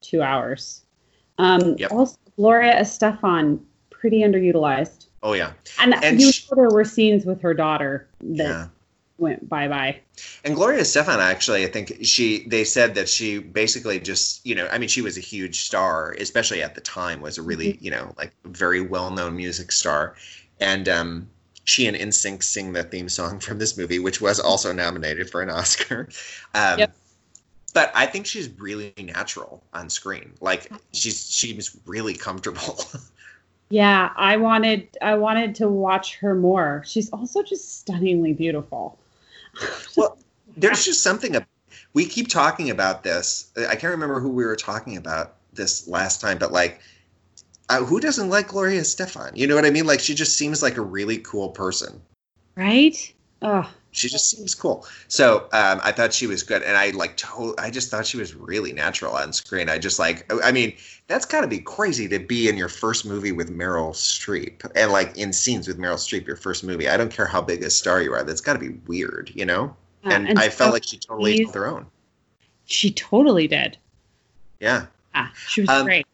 [0.01, 0.83] two hours.
[1.41, 1.91] Um, Yep.
[1.93, 3.61] Also, Gloria Estefan,
[3.91, 5.07] pretty underutilized.
[5.23, 8.67] oh yeah, And, And you sh- know there were scenes with her daughter that yeah.
[9.19, 10.01] went bye bye.
[10.45, 14.67] And Gloria Estefan, actually, I think she they said that she basically just you know
[14.71, 17.91] I mean she was a huge star, especially at the time was a really you
[17.91, 20.15] know like very well known music star,
[20.61, 21.29] and um,
[21.65, 25.43] she and NSYNC sing the theme song from this movie, which was also nominated for
[25.43, 26.09] an Oscar.
[26.55, 26.97] Um, Yep.
[27.73, 30.33] But I think she's really natural on screen.
[30.41, 32.85] Like she's she's really comfortable.
[33.71, 36.83] Yeah, I wanted I wanted to watch her more.
[36.85, 38.99] She's also just stunningly beautiful.
[39.97, 40.19] well,
[40.57, 41.37] there's just something.
[41.93, 43.53] We keep talking about this.
[43.57, 46.81] I can't remember who we were talking about this last time, but like,
[47.69, 49.37] uh, who doesn't like Gloria Estefan?
[49.37, 49.87] You know what I mean?
[49.87, 52.01] Like, she just seems like a really cool person.
[52.57, 53.13] Right?
[53.43, 54.87] Oh, She just seems cool.
[55.09, 58.17] So um, I thought she was good, and I like to- I just thought she
[58.19, 59.69] was really natural on screen.
[59.69, 60.31] I just like.
[60.45, 60.77] I mean,
[61.09, 64.93] that's got to be crazy to be in your first movie with Meryl Streep, and
[64.93, 66.89] like in scenes with Meryl Streep, your first movie.
[66.89, 68.23] I don't care how big a star you are.
[68.23, 69.75] That's got to be weird, you know.
[70.05, 71.87] uh, And, I felt like she totally held her own.
[72.67, 73.77] she totally did.
[74.61, 74.87] Yeah.
[75.17, 76.07] Ah, she was Um, great.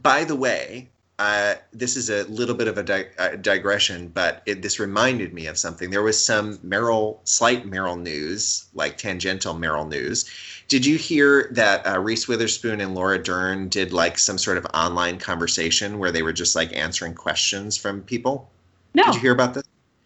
[0.00, 0.88] By the way,
[1.20, 5.34] uh, this is a little bit of a di- uh, digression, but it, this reminded
[5.34, 5.90] me of something.
[5.90, 10.24] There was some Meryl, slight Meryl news, like tangential Meryl news.
[10.68, 14.66] Did you hear that uh, Reese Witherspoon and Laura Dern did like some sort of
[14.72, 18.50] online conversation where they were just like answering questions from people?
[18.94, 19.04] No.
[19.04, 19.64] Did you hear about this?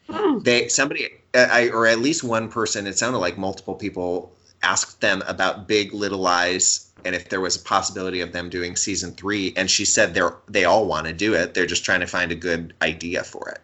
[0.08, 4.32] Oh, they somebody uh, I, or at least one person it sounded like multiple people
[4.64, 8.76] asked them about big little lies and if there was a possibility of them doing
[8.76, 11.52] season three and she said they're they all want to do it.
[11.54, 13.60] They're just trying to find a good idea for it.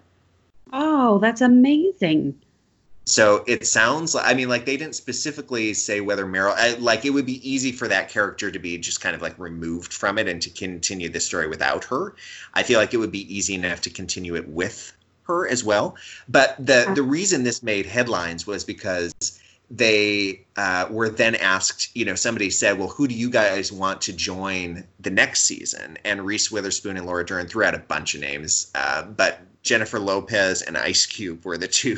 [0.73, 2.35] Oh, that's amazing.
[3.07, 7.05] so it sounds like i mean like they didn't specifically say whether meryl I, like
[7.05, 10.19] it would be easy for that character to be just kind of like removed from
[10.19, 12.15] it and to continue the story without her.
[12.55, 14.93] I feel like it would be easy enough to continue it with
[15.25, 15.97] her as well.
[16.29, 16.95] But the uh-huh.
[16.95, 19.40] the reason this made headlines was because
[19.71, 24.01] they uh, were then asked, you know, somebody said, well, who do you guys want
[24.03, 25.97] to join the next season?
[26.05, 30.01] And Reese Witherspoon and Laura Dern threw out a bunch of names, uh, but Jennifer
[30.01, 31.95] Lopez and Ice Cube were the two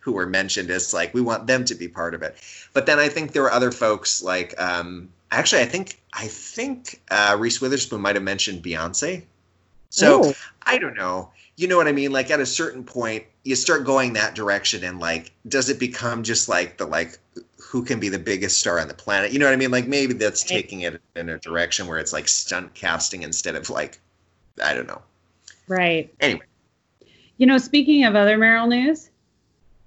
[0.00, 2.36] who, were mentioned as like, we want them to be part of it.
[2.72, 7.02] But then I think there were other folks like, um, actually, I think, I think
[7.10, 9.24] uh, Reese Witherspoon might have mentioned Beyonce.
[9.90, 10.34] So Oh.
[10.62, 11.30] I don't know.
[11.56, 12.10] You know what I mean?
[12.12, 16.22] Like at a certain point, you start going that direction, and like, does it become
[16.22, 17.18] just like the like,
[17.58, 19.32] who can be the biggest star on the planet?
[19.32, 19.70] You know what I mean?
[19.70, 23.70] Like maybe that's taking it in a direction where it's like stunt casting instead of
[23.70, 24.00] like,
[24.62, 25.02] I don't know.
[25.68, 26.12] Right.
[26.20, 26.46] Anyway.
[27.36, 29.10] You know, speaking of other Meryl news,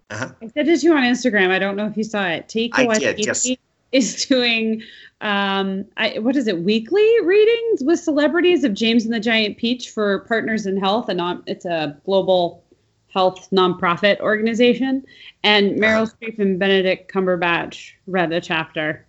[0.10, 0.32] Uh-huh.
[0.42, 1.50] I said it to you on Instagram.
[1.50, 2.48] I don't know if you saw it.
[2.48, 3.48] Taika did, Waititi yes.
[3.92, 4.84] is doing
[5.22, 9.90] um I what is it weekly readings with celebrities of James and the Giant Peach
[9.90, 12.64] for Partners in Health and non it's a global
[13.10, 15.04] health nonprofit organization
[15.44, 16.12] and Meryl.
[16.22, 19.06] Streep and Benedict Cumberbatch read a chapter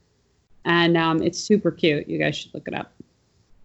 [0.64, 2.08] and um it's super cute.
[2.08, 2.90] You guys should look it up.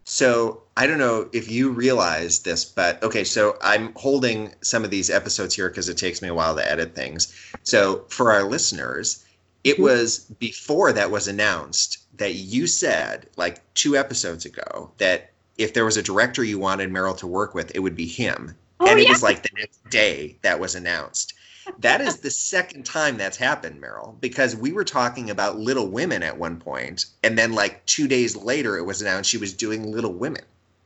[0.05, 4.89] So I don't know if you realize this, but okay, so I'm holding some of
[4.89, 7.33] these episodes here because it takes me a while to edit things.
[7.63, 9.23] So for our listeners,
[9.63, 9.83] it Mhm.
[9.83, 15.85] was before that was announced that you said like two episodes ago that if there
[15.85, 18.55] was a director you wanted Meryl to work with, it would be him.
[18.79, 19.09] Oh, and it yeah.
[19.09, 21.33] was like the next day that was announced.
[21.79, 26.21] That is the second time that's happened, Meryl, because we were talking about Little Women
[26.21, 29.91] at one point, and then like two days later, it was announced she was doing
[29.91, 30.43] Little Women.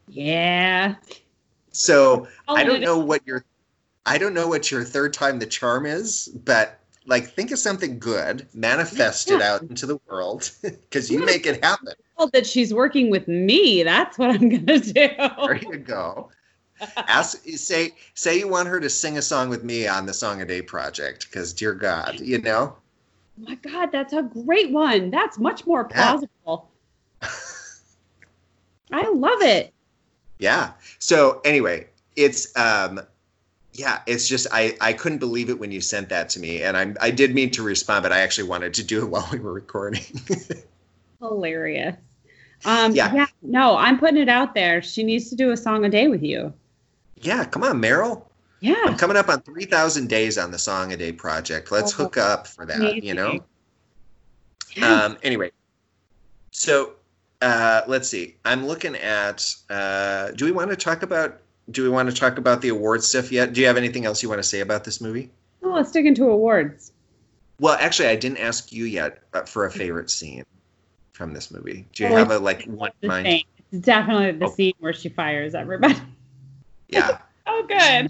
[0.07, 0.95] Yeah.
[1.71, 3.43] So oh, I Oh, don't know what your,
[4.05, 7.97] I don't know what your third time the charm is, but like think of something
[7.97, 11.93] good, manifest it out into the world, because you make it happen.
[12.17, 13.83] Well, that she's working with me.
[13.83, 14.91] That's what I'm gonna do.
[14.93, 16.29] There you go.
[17.07, 20.41] Ask, say, say you want her to sing a song with me on the Song
[20.41, 22.75] a Day project, because dear God, you know.
[23.39, 25.09] Oh my God, that's a great one.
[25.09, 26.17] That's much more Yeah.
[26.17, 26.69] plausible.
[28.91, 29.73] I love it.
[30.39, 30.73] Yeah.
[30.99, 32.99] So anyway, it's um
[33.77, 36.75] Yeah, it's just I I couldn't believe it when you sent that to me, and
[36.75, 39.37] I I did mean to respond, but I actually wanted to do it while we
[39.39, 40.01] were recording.
[41.19, 41.95] Hilarious.
[42.65, 43.13] Um, Yeah.
[43.13, 43.27] yeah.
[43.43, 44.81] No, I'm putting it out there.
[44.81, 46.51] She needs to do a song a day with you.
[47.21, 48.23] yeah, come on, Meryl.
[48.61, 48.73] Yeah.
[48.85, 51.71] I'm coming up on three thousand days on the Song a Day project.
[51.71, 53.03] Let's Oh, hook up for that.
[53.03, 53.39] You know.
[54.75, 54.83] amazing.
[54.83, 55.17] Um.
[55.21, 55.51] Anyway,
[56.51, 56.93] so
[57.43, 58.37] uh, let's see.
[58.43, 59.53] I'm looking at.
[59.69, 61.39] Uh, do we want to talk about?
[61.71, 63.53] Do we want to talk about the award stuff yet?
[63.53, 65.29] Do you have anything else you want to say about this movie?
[65.63, 66.93] Oh, let's dig into awards.
[67.59, 70.45] Well, actually, I didn't ask you yet uh, for a favorite scene
[71.13, 71.85] from this movie.
[71.93, 73.25] Do you Oh, have a like one in mind?
[73.27, 73.43] same.
[73.71, 74.49] It's definitely the Oh.
[74.51, 75.95] scene where she fires everybody.
[76.89, 78.09] Yeah, Oh, good.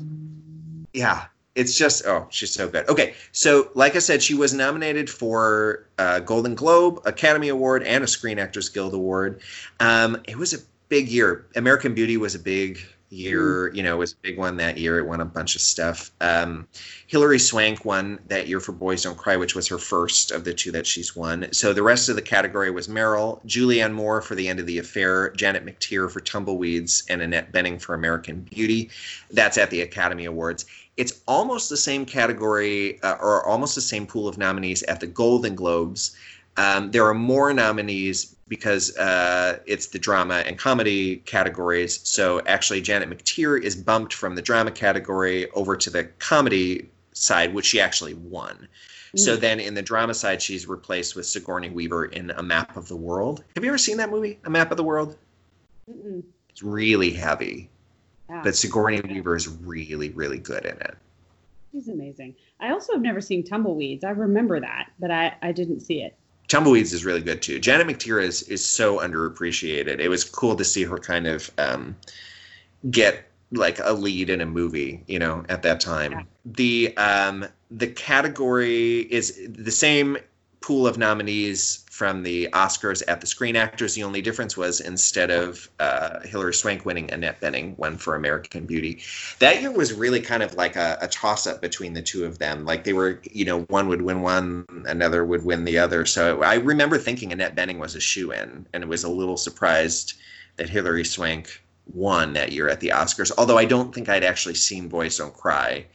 [0.94, 1.26] yeah.
[1.56, 2.88] It's just oh, she's so good.
[2.88, 8.04] Okay, so like I said, she was nominated for a Golden Globe, Academy Award, and
[8.04, 9.42] a Screen Actors Guild Award.
[9.80, 10.58] Um, it was a
[10.90, 11.48] big year.
[11.56, 12.80] American Beauty was a big
[13.10, 13.74] year.
[13.74, 15.00] You know, it was a big one that year.
[15.00, 16.12] It won a bunch of stuff.
[16.22, 16.68] Um,
[17.08, 20.54] Hilary Swank won that year for Boys Don't Cry, which was her first of the
[20.54, 21.48] two that she's won.
[21.52, 24.78] So the rest of the category was Meryl, Julianne Moore for The End of the
[24.78, 28.90] Affair, Janet McTeer for Tumbleweeds, and Annette Bening for American Beauty.
[29.32, 30.66] That's at the Academy Awards.
[30.98, 35.06] It's almost the same category uh, or almost the same pool of nominees at the
[35.06, 36.16] Golden Globes.
[36.58, 42.00] Um, there are more nominees because uh, it's the drama and comedy categories.
[42.08, 47.54] So actually, Janet McTeer is bumped from the drama category over to the comedy side,
[47.54, 48.68] which she actually won.
[49.16, 49.40] So Mm.
[49.40, 52.96] then in the drama side, she's replaced with Sigourney Weaver in A Map of the
[52.96, 53.44] World.
[53.56, 55.16] Have you ever seen that movie, A Map of the World?
[55.90, 56.24] Mm-mm.
[56.50, 57.70] It's really heavy,
[58.30, 60.98] Yeah, but Sigourney Weaver is really, really good in it.
[61.72, 62.36] she's amazing.
[62.60, 64.04] I also have never seen Tumbleweeds.
[64.04, 66.16] I remember that, but I, I didn't see it.
[66.48, 67.60] Tumbleweeds is really good too.
[67.60, 70.00] Janet McTeer is is so underappreciated.
[70.00, 71.96] It was cool to see her kind of um,
[72.90, 76.12] get like a lead in a movie, you know, at that time.
[76.12, 76.22] Yeah.
[76.46, 80.18] The um, the category is the same
[80.62, 83.96] pool of nominees from the Oscars at the Screen Actors.
[83.96, 88.68] The only difference was instead of uh, Hilary Swank winning, Annette Bening won for American
[88.68, 89.02] Beauty.
[89.40, 92.38] That year was really kind of like a, a toss up between the two of
[92.38, 92.66] them.
[92.66, 96.06] Like they were, you know, one would win one, another would win the other.
[96.06, 99.38] So I remember thinking Annette Bening was a shoe in, and it was a little
[99.38, 100.14] surprised
[100.58, 103.32] that Hilary Swank won that year at the Oscars.
[103.40, 105.88] Although I don't think I'd actually seen Boys Don't Cry,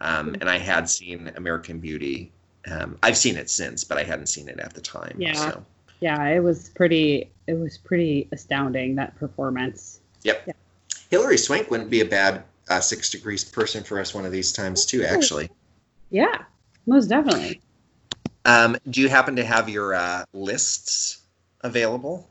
[0.00, 2.30] um, and I had seen American Beauty.
[2.70, 5.16] Um, I've seen it since, but I hadn't seen it at the time.
[5.18, 5.34] Yeah.
[5.34, 5.64] So.
[6.00, 7.30] Yeah, it was pretty.
[7.46, 10.00] It was pretty astounding that performance.
[10.24, 10.42] Yep.
[10.48, 10.52] Yeah.
[11.10, 14.52] Hilary Swank wouldn't be a bad uh, six degrees person for us one of these
[14.52, 15.04] times too.
[15.04, 15.48] Actually,
[16.10, 16.42] Yeah,
[16.86, 17.60] most definitely.
[18.44, 21.22] um, do you happen to have your uh, lists
[21.60, 22.28] available?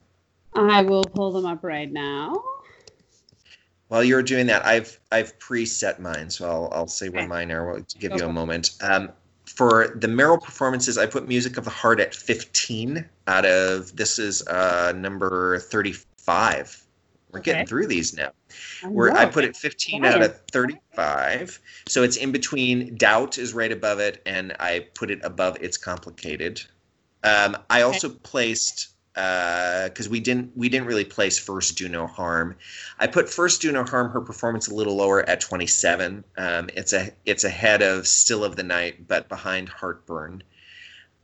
[0.54, 2.44] I will pull them up right now.
[3.88, 7.72] While you're doing that, I've I've preset mine, so I'll I'll say when mine are.
[7.72, 8.72] We'll give you a moment.
[8.82, 9.12] Um,
[9.56, 14.20] for the Meryl performances, I put Music of the Heart at 15 out of this
[14.20, 16.84] is uh, number 35.
[17.32, 18.32] We're getting through these now.
[18.84, 20.16] I where I put it 15 Flying.
[20.16, 21.60] out of 35.
[21.88, 22.95] So it's in between.
[22.95, 26.62] Doubt is right above it, and I put it above It's Complicated.
[27.26, 32.55] Um, I also placed because we didn't we didn't really place First Do No Harm.
[32.99, 36.24] I put First Do No Harm her performance a little lower at 27.
[36.38, 40.43] Um, it's a it's ahead of Still of the Night, but behind Heartburn.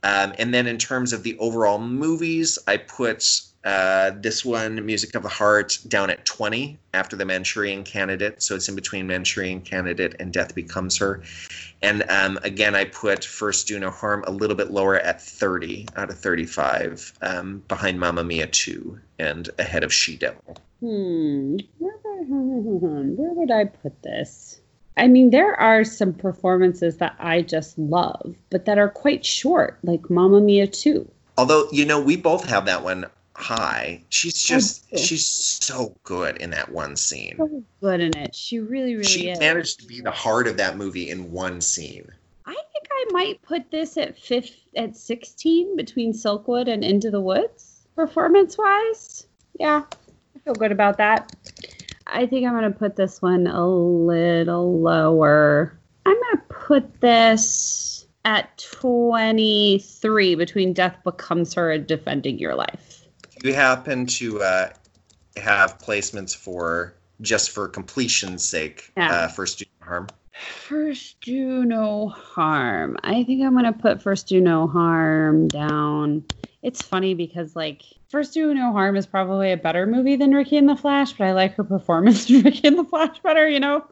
[0.02, 5.14] Um, and then in terms of the overall movies, I put uh, this one, Music
[5.14, 8.42] of the Heart, down at 20 after The Manchurian Candidate.
[8.42, 11.22] So it's in between Manchurian Candidate and Death Becomes Her.
[11.80, 15.86] And um, again, I put First Do No Harm a little bit lower at 30
[15.96, 20.56] out of 35, um, behind Mamma Mia 2 and ahead of She Devil.
[20.80, 21.56] Hmm.
[21.78, 21.92] Where,
[22.26, 24.60] where would I put this?
[24.96, 29.78] I mean, there are some performances that I just love, but that are quite short,
[29.82, 31.08] like Mamma Mia 2.
[31.38, 34.02] Although, you know, we both have that one high.
[34.08, 37.36] She's oh, just, she's so good in that one scene.
[37.38, 38.34] So good in it.
[38.34, 39.38] She really, really She is.
[39.38, 42.08] managed to be the heart of that movie in one scene.
[42.46, 47.20] I think I might put this at fifth, at 16 between Silkwood and Into the
[47.20, 49.26] Woods, performance wise.
[49.58, 49.84] Yeah,
[50.34, 51.32] I feel good about that.
[52.06, 55.78] I think I'm going to put this one a little lower.
[56.04, 62.91] I'm going to put this at 23 between Death Becomes Her and Defending Your Life.
[63.42, 64.68] Do you happen to uh,
[65.36, 68.92] have placements for just for completion's sake?
[68.96, 69.10] Yeah.
[69.10, 70.06] Uh, first do no harm.
[70.66, 72.96] First Do No Harm.
[73.02, 76.24] I think I'm going to put First Do No Harm down.
[76.62, 80.56] It's funny because, like, First Do No Harm is probably a better movie than Ricky
[80.56, 83.60] and the Flash, but I like her performance in Ricky and the Flash better, you
[83.60, 83.84] know?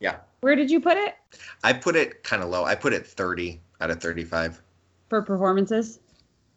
[0.00, 0.16] Yeah.
[0.40, 1.14] Where did you put it
[1.62, 2.64] I put it kind of low.
[2.64, 4.60] I put it 30 out of 35.
[5.08, 5.98] for performances?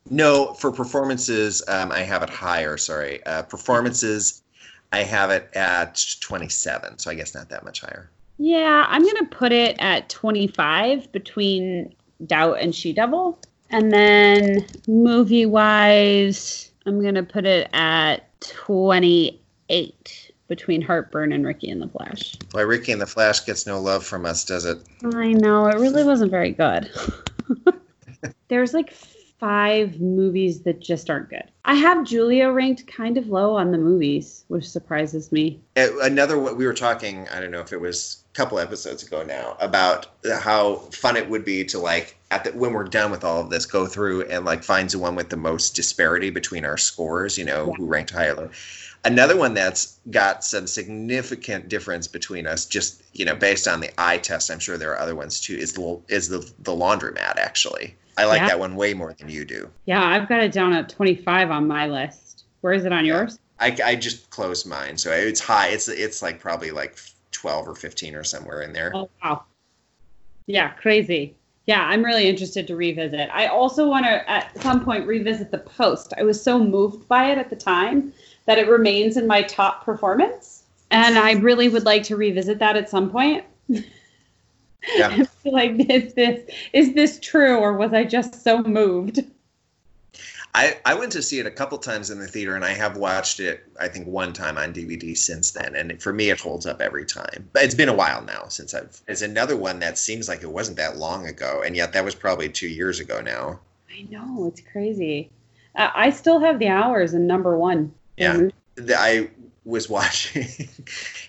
[0.10, 2.78] No, for performances, um, I have it higher.
[2.78, 4.44] Sorry, uh, performances,
[4.92, 7.00] I have it at 27.
[7.00, 8.10] So I guess not that much higher.
[8.38, 11.96] Yeah, I'm gonna put it at 25 between
[12.28, 13.40] Doubt and She Devil,
[13.72, 21.82] and then movie wise, I'm gonna put it at 28 between Heartburn and Ricky and
[21.82, 22.36] the Flash.
[22.52, 24.78] Why Ricky and the Flash gets no love from us, does it?
[25.16, 26.92] I know it really wasn't very good.
[28.48, 28.94] There's like
[29.40, 31.44] five movies that just aren't good.
[31.66, 35.60] I have Julia ranked kind of low on the movies, which surprises me.
[35.76, 39.24] Another what we were talking, I don't know if it was a couple episodes ago
[39.24, 40.08] now, about
[40.42, 43.50] how fun it would be to like at the, when we're done with all of
[43.50, 47.38] this, go through and like find the one with the most disparity between our scores.
[47.38, 47.74] You know, Yeah.
[47.74, 48.36] who ranked higher.
[48.36, 48.50] low.
[49.04, 53.90] Another one that's got some significant difference between us, just you know, based on the
[54.02, 54.50] eye test.
[54.50, 55.56] I'm sure there are other ones too.
[55.56, 57.96] Is the is the the laundromat actually?
[58.18, 58.48] I like Yeah.
[58.48, 59.70] that one way more than you do.
[59.86, 62.46] Yeah, I've got it down at 25 on my list.
[62.62, 63.40] Where is it on yours?
[63.60, 65.68] I, I just closed mine, so it's high.
[65.68, 66.98] It's it's like probably like
[67.32, 68.92] 12 or 15 or somewhere in there.
[68.94, 69.44] Oh wow.
[70.48, 71.36] Yeah, crazy.
[71.66, 73.30] Yeah, I'm really interested to revisit.
[73.34, 76.14] I also want to at some point revisit the post.
[76.18, 78.14] I was so moved by it at the time
[78.46, 80.64] that it remains in my top performance.
[80.92, 83.44] And I really would like to revisit that at some point.
[84.96, 85.24] Yeah.
[85.46, 89.24] like is this is this true or was I just so moved?
[90.54, 92.96] I, I went to see it a couple times in the theater and I have
[92.96, 96.66] watched it I think one time on DVD since then and for me it holds
[96.66, 97.50] up every time.
[97.52, 100.52] But it's been a while now since I've it's another one that seems like it
[100.52, 103.60] wasn't that long ago and yet that was probably 2 years ago now.
[103.92, 105.30] I know, it's crazy.
[105.76, 107.94] Uh, I still have the hours in number 1.
[108.18, 108.50] Yeah.
[108.96, 109.30] I
[109.66, 110.48] was watching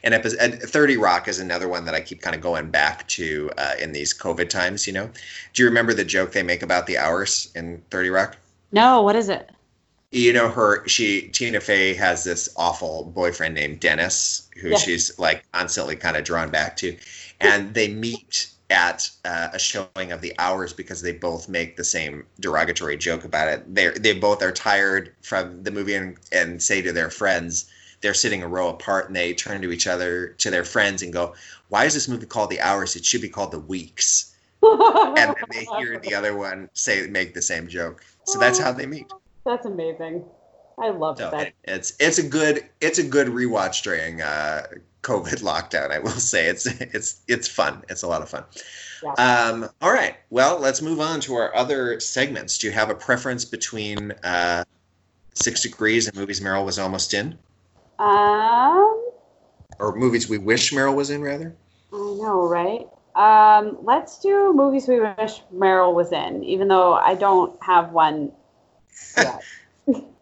[0.04, 3.08] an episode and 30 Rock is another one that I keep kind of going back
[3.08, 5.10] to uh, in these COVID times, you know.
[5.54, 8.36] Do you remember the joke they make about the hours in 30 Rock?
[8.70, 9.50] No, what is it?
[10.12, 14.76] you know her she tina fey has this awful boyfriend named dennis who Yeah.
[14.76, 16.96] she's like constantly kind of drawn back to
[17.40, 21.84] and they meet at uh, a showing of the hours because they both make the
[21.84, 26.62] same derogatory joke about it they they both are tired from the movie and, and
[26.62, 27.66] say to their friends
[28.00, 31.12] they're sitting a row apart and they turn to each other to their friends and
[31.12, 31.34] go
[31.68, 35.34] why is this movie called the hours it should be called the weeks and then
[35.52, 39.06] they hear the other one say make the same joke so that's how they meet
[39.44, 40.24] That's amazing.
[40.78, 41.48] I love so that.
[41.48, 44.66] it- it's it's a good it's a good rewatch during uh,
[45.02, 45.90] COVID lockdown.
[45.90, 47.82] I will say it's it's it's fun.
[47.88, 48.44] It's a lot of fun.
[49.02, 49.12] Yeah.
[49.12, 50.16] Um, all right.
[50.30, 52.58] Well, let's move on to our other segments.
[52.58, 54.64] Do you have a preference between uh,
[55.34, 57.38] Six Degrees and movies Meryl was almost in,
[57.98, 59.10] Um,
[59.78, 61.54] or movies we wish Meryl was in, rather?
[61.92, 62.86] I know, right?
[63.14, 68.32] Um, let's do movies we wish Meryl was in, even though I don't have one
[69.16, 69.42] yet.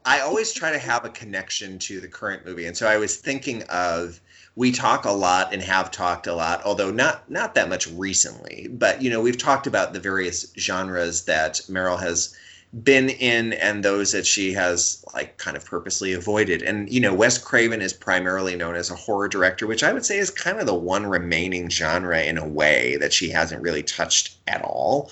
[0.05, 3.17] I always try to have a connection to the current movie, and so I was
[3.17, 4.21] thinking of
[4.55, 8.69] we talk a lot and have talked a lot, although not not that much recently.
[8.71, 12.37] But you know, we've talked about the various genres that Meryl has
[12.83, 16.63] been in and those that she has like kind of purposely avoided.
[16.63, 20.05] And you know, Wes Craven is primarily known as a horror director, which I would
[20.05, 23.83] say is kind of the one remaining genre in a way that she hasn't really
[23.83, 25.11] touched at all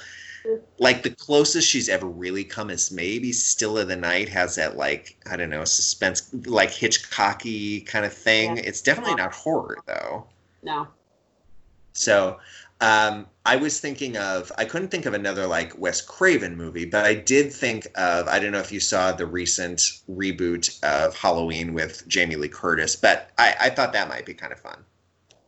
[0.79, 4.77] like the closest she's ever really come is maybe Still of the Night has that
[4.77, 8.57] like I don't know suspense like Hitchcocky kind of thing.
[8.57, 8.65] Yeah.
[8.65, 10.27] It's definitely not horror though.
[10.63, 10.89] No.
[11.93, 12.39] So
[12.83, 17.05] um, I was thinking of I couldn't think of another like Wes Craven movie, but
[17.07, 19.79] I did think of I don't know if you saw the recent
[20.11, 24.53] reboot of Halloween with Jamie Lee Curtis, but I, I thought that might be kind
[24.53, 24.85] of fun.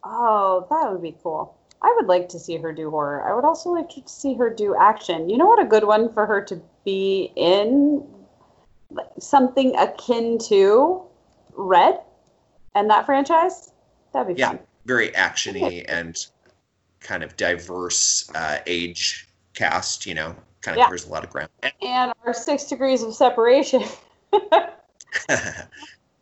[0.04, 1.58] Oh, that would be cool.
[1.82, 3.28] I would like to see her do horror.
[3.28, 5.28] I would also like to see her do action.
[5.28, 8.06] You know what a good one for her to be in?
[9.18, 11.02] Something akin to
[11.52, 12.00] Red
[12.74, 13.72] and that franchise?
[14.12, 14.50] That'd be Yeah.
[14.50, 14.60] fun.
[14.86, 16.16] Very actiony and
[17.04, 20.06] kind of diverse uh, age cast.
[20.06, 20.84] You know, kind of Yeah.
[20.86, 21.50] covers a lot of ground.
[21.80, 23.84] And our six degrees of separation.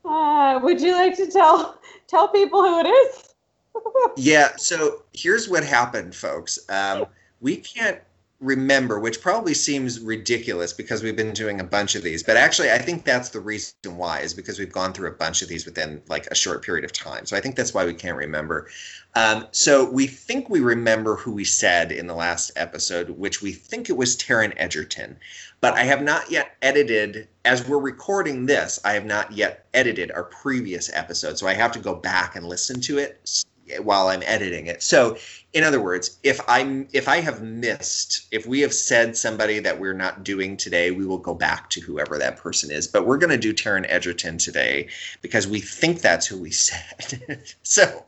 [0.04, 1.78] Uh, would you like to tell
[2.08, 3.34] tell people who it is?
[4.16, 4.56] yeah.
[4.56, 6.58] So here's what happened, folks.
[6.68, 7.06] Um,
[7.40, 8.00] we can't
[8.42, 12.22] remember, which probably seems ridiculous because we've been doing a bunch of these.
[12.22, 15.42] But actually, I think that's the reason why is because we've gone through a bunch
[15.42, 17.24] of these within like a short period of time.
[17.24, 18.68] So I think that's why we can't remember.
[19.14, 23.52] Um, so we think we remember who we said in the last episode, which we
[23.52, 25.16] think it was Taron Egerton.
[25.60, 30.10] But I have not yet edited, as we're recording this, I have not yet edited
[30.10, 31.38] our previous episode.
[31.38, 33.44] So I have to go back and listen to it.
[33.80, 34.82] while I'm editing it.
[34.82, 35.16] So,
[35.52, 39.78] in other words, if I'm if I have missed, if we have said somebody that
[39.78, 42.88] we're not doing today, we will go back to whoever that person is.
[42.88, 44.88] But we're going to do Taron Egerton today
[45.20, 47.42] because we think that's who we said.
[47.62, 48.04] so,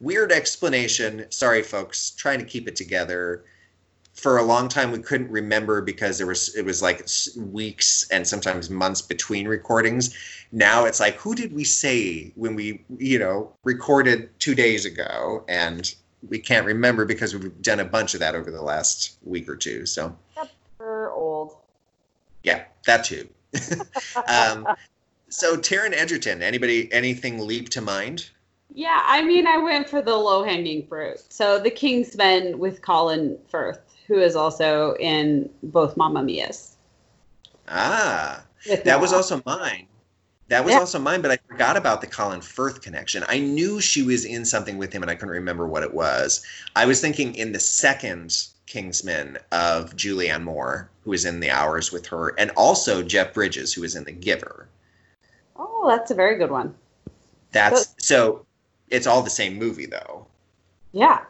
[0.00, 1.26] weird explanation.
[1.30, 2.10] Sorry, folks.
[2.10, 3.44] Trying to keep it together
[4.12, 7.08] for a long time we couldn't remember because there was it was like
[7.38, 10.14] weeks and sometimes months between recordings
[10.52, 15.42] now it's like who did we say when we you know recorded two days ago
[15.48, 15.94] and
[16.28, 19.56] we can't remember because we've done a bunch of that over the last week or
[19.56, 21.56] two so Yep, we're old.
[22.42, 23.28] yeah that too
[24.28, 24.66] um,
[25.28, 28.30] so Taron Egerton anybody anything leap to mind
[28.72, 31.18] Yeah, I mean, I went for the low hanging fruit.
[31.28, 36.76] So the Kingsman with Colin Firth, who is also in both Mamma Mia's.
[37.68, 38.44] ah
[38.84, 39.86] That was also mine.
[40.50, 40.80] That was Yeah.
[40.80, 43.24] also mine, but I forgot about the Colin Firth connection.
[43.28, 46.44] I knew she was in something with him, and I couldn't remember what it was.
[46.74, 48.36] I was thinking in the second
[48.66, 53.72] Kingsman of Julianne Moore, who was in The Hours with her, and also Jeff Bridges,
[53.72, 54.66] who was in The Giver.
[55.56, 56.74] Oh, that's a very good one.
[57.52, 58.44] That's so.
[58.88, 60.26] It's all the same movie, though.
[60.90, 61.20] Yeah,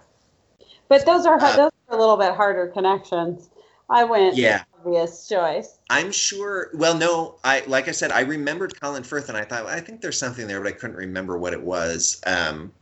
[0.89, 3.51] but those are Uh, those are a little bit harder connections.
[3.91, 4.62] I went Yeah.
[4.81, 5.78] Obvious choice.
[5.89, 6.70] I'm sure.
[6.74, 10.01] Well, no, I like I said, I remembered Colin Firth, and I thought I think
[10.01, 12.20] there's something there, but I couldn't remember what it was.
[12.26, 12.72] Um,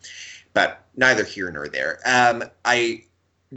[0.54, 2.00] but neither here nor there.
[2.04, 3.04] Um, I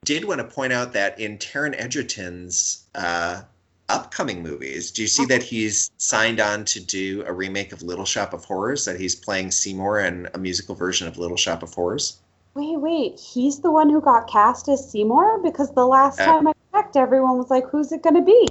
[0.05, 3.41] did want to point out that in Taron Egerton's uh,
[3.89, 8.05] upcoming movies, do you see that he's signed on to do a remake of Little
[8.05, 8.85] Shop of Horrors?
[8.85, 12.19] That he's playing Seymour in a musical version of Little Shop of Horrors.
[12.53, 16.47] Wait, wait, he's the one who got cast as Seymour because the last Uh, time
[16.47, 16.53] I
[16.99, 18.47] everyone was like, "Who's it going to be?"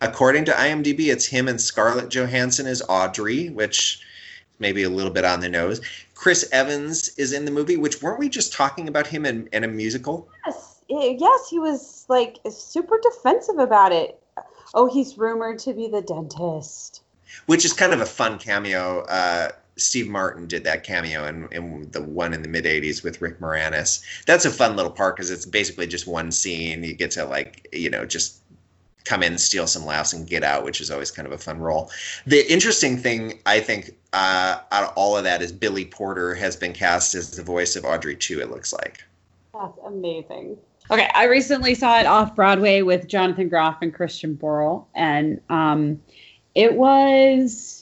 [0.00, 4.00] According to IMDb, it's him and Scarlett Johansson as Audrey, which
[4.58, 5.80] maybe a little bit on the nose.
[6.14, 9.64] Chris Evans is in the movie, which weren't we just talking about him in, in
[9.64, 10.28] a musical?
[10.46, 14.20] Yes, yes, he was like super defensive about it.
[14.74, 17.02] Oh, he's rumored to be the dentist.
[17.46, 19.00] Which is kind of a fun cameo.
[19.08, 23.20] Uh, Steve Martin did that cameo in, in the one in the mid 80s with
[23.22, 24.02] Rick Moranis.
[24.26, 26.84] That's a fun little part because it's basically just one scene.
[26.84, 28.40] You get to, like, you know, just
[29.04, 31.58] come in, steal some laughs, and get out, which is always kind of a fun
[31.58, 31.90] role.
[32.26, 36.54] The interesting thing, I think, uh, out of all of that is Billy Porter has
[36.54, 39.02] been cast as the voice of Audrey 2, it looks like.
[39.54, 40.58] That's amazing.
[40.90, 46.02] Okay, I recently saw it off Broadway with Jonathan Groff and Christian Borle, and um,
[46.54, 47.81] it was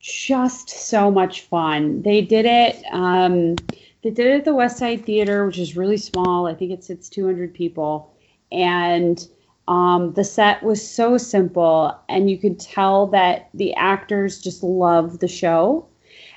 [0.00, 2.02] just so much fun.
[2.02, 2.82] They did it.
[2.92, 3.56] Um,
[4.02, 6.46] they did it at the Westside Theatre, which is really small.
[6.46, 8.14] I think it sits 200 people,
[8.52, 9.26] and
[9.66, 15.20] um, the set was so simple, and you could tell that the actors just loved
[15.20, 15.86] the show,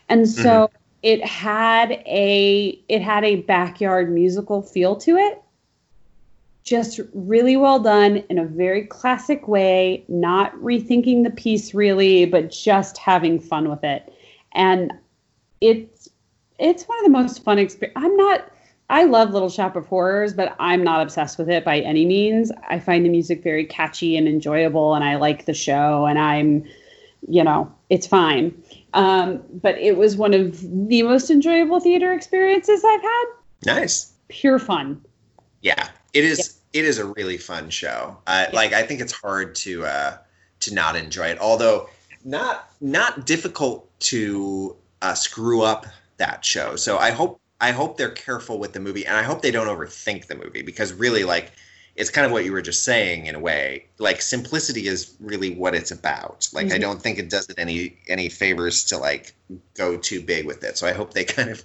[0.09, 0.70] and so
[1.03, 5.41] it had a it had a backyard musical feel to it
[6.64, 12.51] just really well done in a very classic way, not rethinking the piece really, but
[12.51, 14.14] just having fun with it.
[14.53, 14.93] And
[15.59, 16.09] it's
[16.59, 17.97] it's one of the most fun experience.
[17.97, 18.51] I'm not
[18.89, 22.51] I love Little Shop of Horrors, but I'm not obsessed with it by any means.
[22.70, 26.66] I find the music very catchy and enjoyable and I like the show and I'm
[27.28, 28.51] you know, it's fine.
[28.93, 30.59] Um, but it was one of
[30.89, 33.26] the most enjoyable theater experiences I've had.
[33.66, 34.14] Nice.
[34.28, 34.99] Pure fun.
[35.62, 36.59] Yeah, it is.
[36.74, 38.18] It is a really fun show.
[38.28, 40.18] Uh, Like I think it's hard to uh,
[40.62, 41.39] to not enjoy it.
[41.39, 41.89] Although
[42.24, 45.86] not not difficult to uh, screw up
[46.18, 46.76] that show.
[46.76, 49.68] So I hope I hope they're careful with the movie, and I hope they don't
[49.68, 51.51] overthink the movie because really, like,
[51.95, 53.86] it's kind of what you were just saying in a way.
[53.99, 56.47] Like simplicity is really what it's about.
[56.53, 56.80] Like I Mhm.
[56.80, 59.36] don't think it does it any any favors to like
[59.76, 60.78] go too big with it.
[60.78, 61.64] So I hope they kind of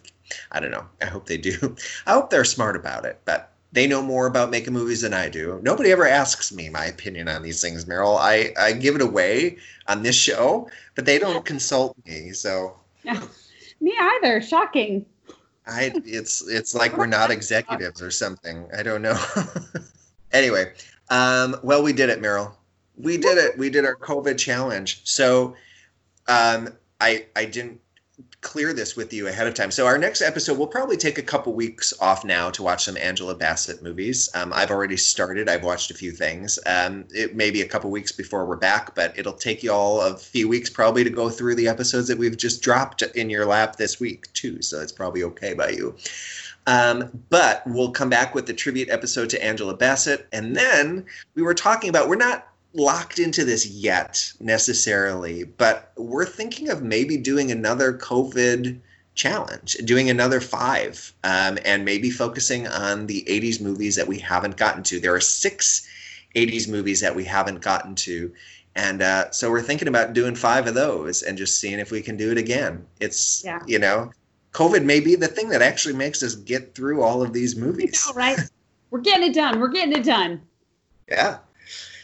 [0.51, 0.87] I don't know.
[1.01, 1.77] I hope they do.
[2.07, 5.29] I hope they're smart about it, but they know more about making movies than I
[5.29, 5.61] do.
[5.63, 8.19] Nobody ever asks me my opinion on these things, Meryl.
[8.19, 12.33] I, I give it away on this show, but they don't consult me.
[12.33, 12.77] So
[13.81, 14.41] Me either.
[14.41, 15.05] Shocking.
[15.67, 18.69] I it's it's like we're not executives or something.
[18.77, 19.21] I don't know.
[20.33, 20.73] anyway,
[21.11, 22.53] um, well, we did it, Meryl.
[22.97, 23.59] We did it.
[23.59, 25.01] We did our COVID challenge.
[25.05, 25.57] So
[26.29, 26.69] um,
[27.01, 27.81] I I didn't
[28.47, 29.73] clear this with you ahead of time.
[29.73, 32.97] So our next episode, we'll probably take a couple weeks off now to watch some
[32.97, 34.31] Angela Bassett movies.
[34.35, 35.49] Um, I've already started.
[35.49, 36.57] I've watched a few things.
[36.65, 40.01] Um, it may be a couple weeks before we're back, but it'll take you all
[40.01, 43.47] a few weeks probably to go through the episodes that we've just dropped in your
[43.47, 44.63] lap this week too.
[44.63, 45.97] So it's probably okay by you.
[46.69, 51.43] Um, but we'll come back with the tribute episode to Angela Bassett, and then we
[51.43, 52.47] were talking about we're not
[52.77, 58.79] locked into this yet necessarily, but we're thinking of maybe doing another COVID
[59.15, 64.57] challenge, doing another five, um, and maybe focusing on the 80s movies that we haven't
[64.57, 65.01] gotten to.
[65.01, 65.89] There are six
[66.35, 68.33] 80s movies that we haven't gotten to.
[68.75, 72.03] And uh, so we're thinking about doing five of those and just seeing if we
[72.03, 72.85] can do it again.
[73.01, 73.61] It's, Yeah.
[73.67, 74.13] you know,
[74.53, 78.05] COVID may be the thing that actually makes us get through all of these movies.
[78.07, 78.39] All right.
[78.91, 79.61] We're getting it done.
[79.61, 80.43] We're getting it done.
[81.09, 81.39] Yeah.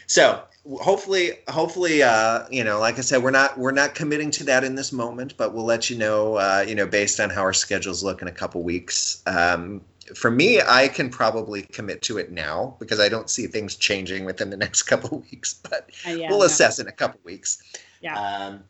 [0.07, 4.43] So hopefully, hopefully, uh, you know, like I said, we're not we're not committing to
[4.45, 7.41] that in this moment, but we'll let you know, uh, you know, based on how
[7.41, 9.21] our schedules look in a couple weeks.
[9.25, 9.81] Um,
[10.15, 14.25] for me, I can probably commit to it now because I don't see things changing
[14.25, 15.53] within the next couple weeks.
[15.53, 16.45] But Uh, yeah, we'll no.
[16.45, 17.61] assess in a couple weeks.
[18.01, 18.19] Yeah.
[18.19, 18.63] Um,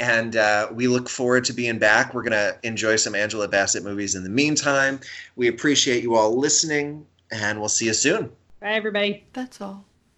[0.00, 2.14] and uh, we look forward to being back.
[2.14, 4.98] We're gonna enjoy some Angela Bassett movies in the meantime.
[5.36, 8.32] We appreciate you all listening, and we'll see you soon.
[8.60, 9.24] Bye, everybody.
[9.34, 9.84] That's all.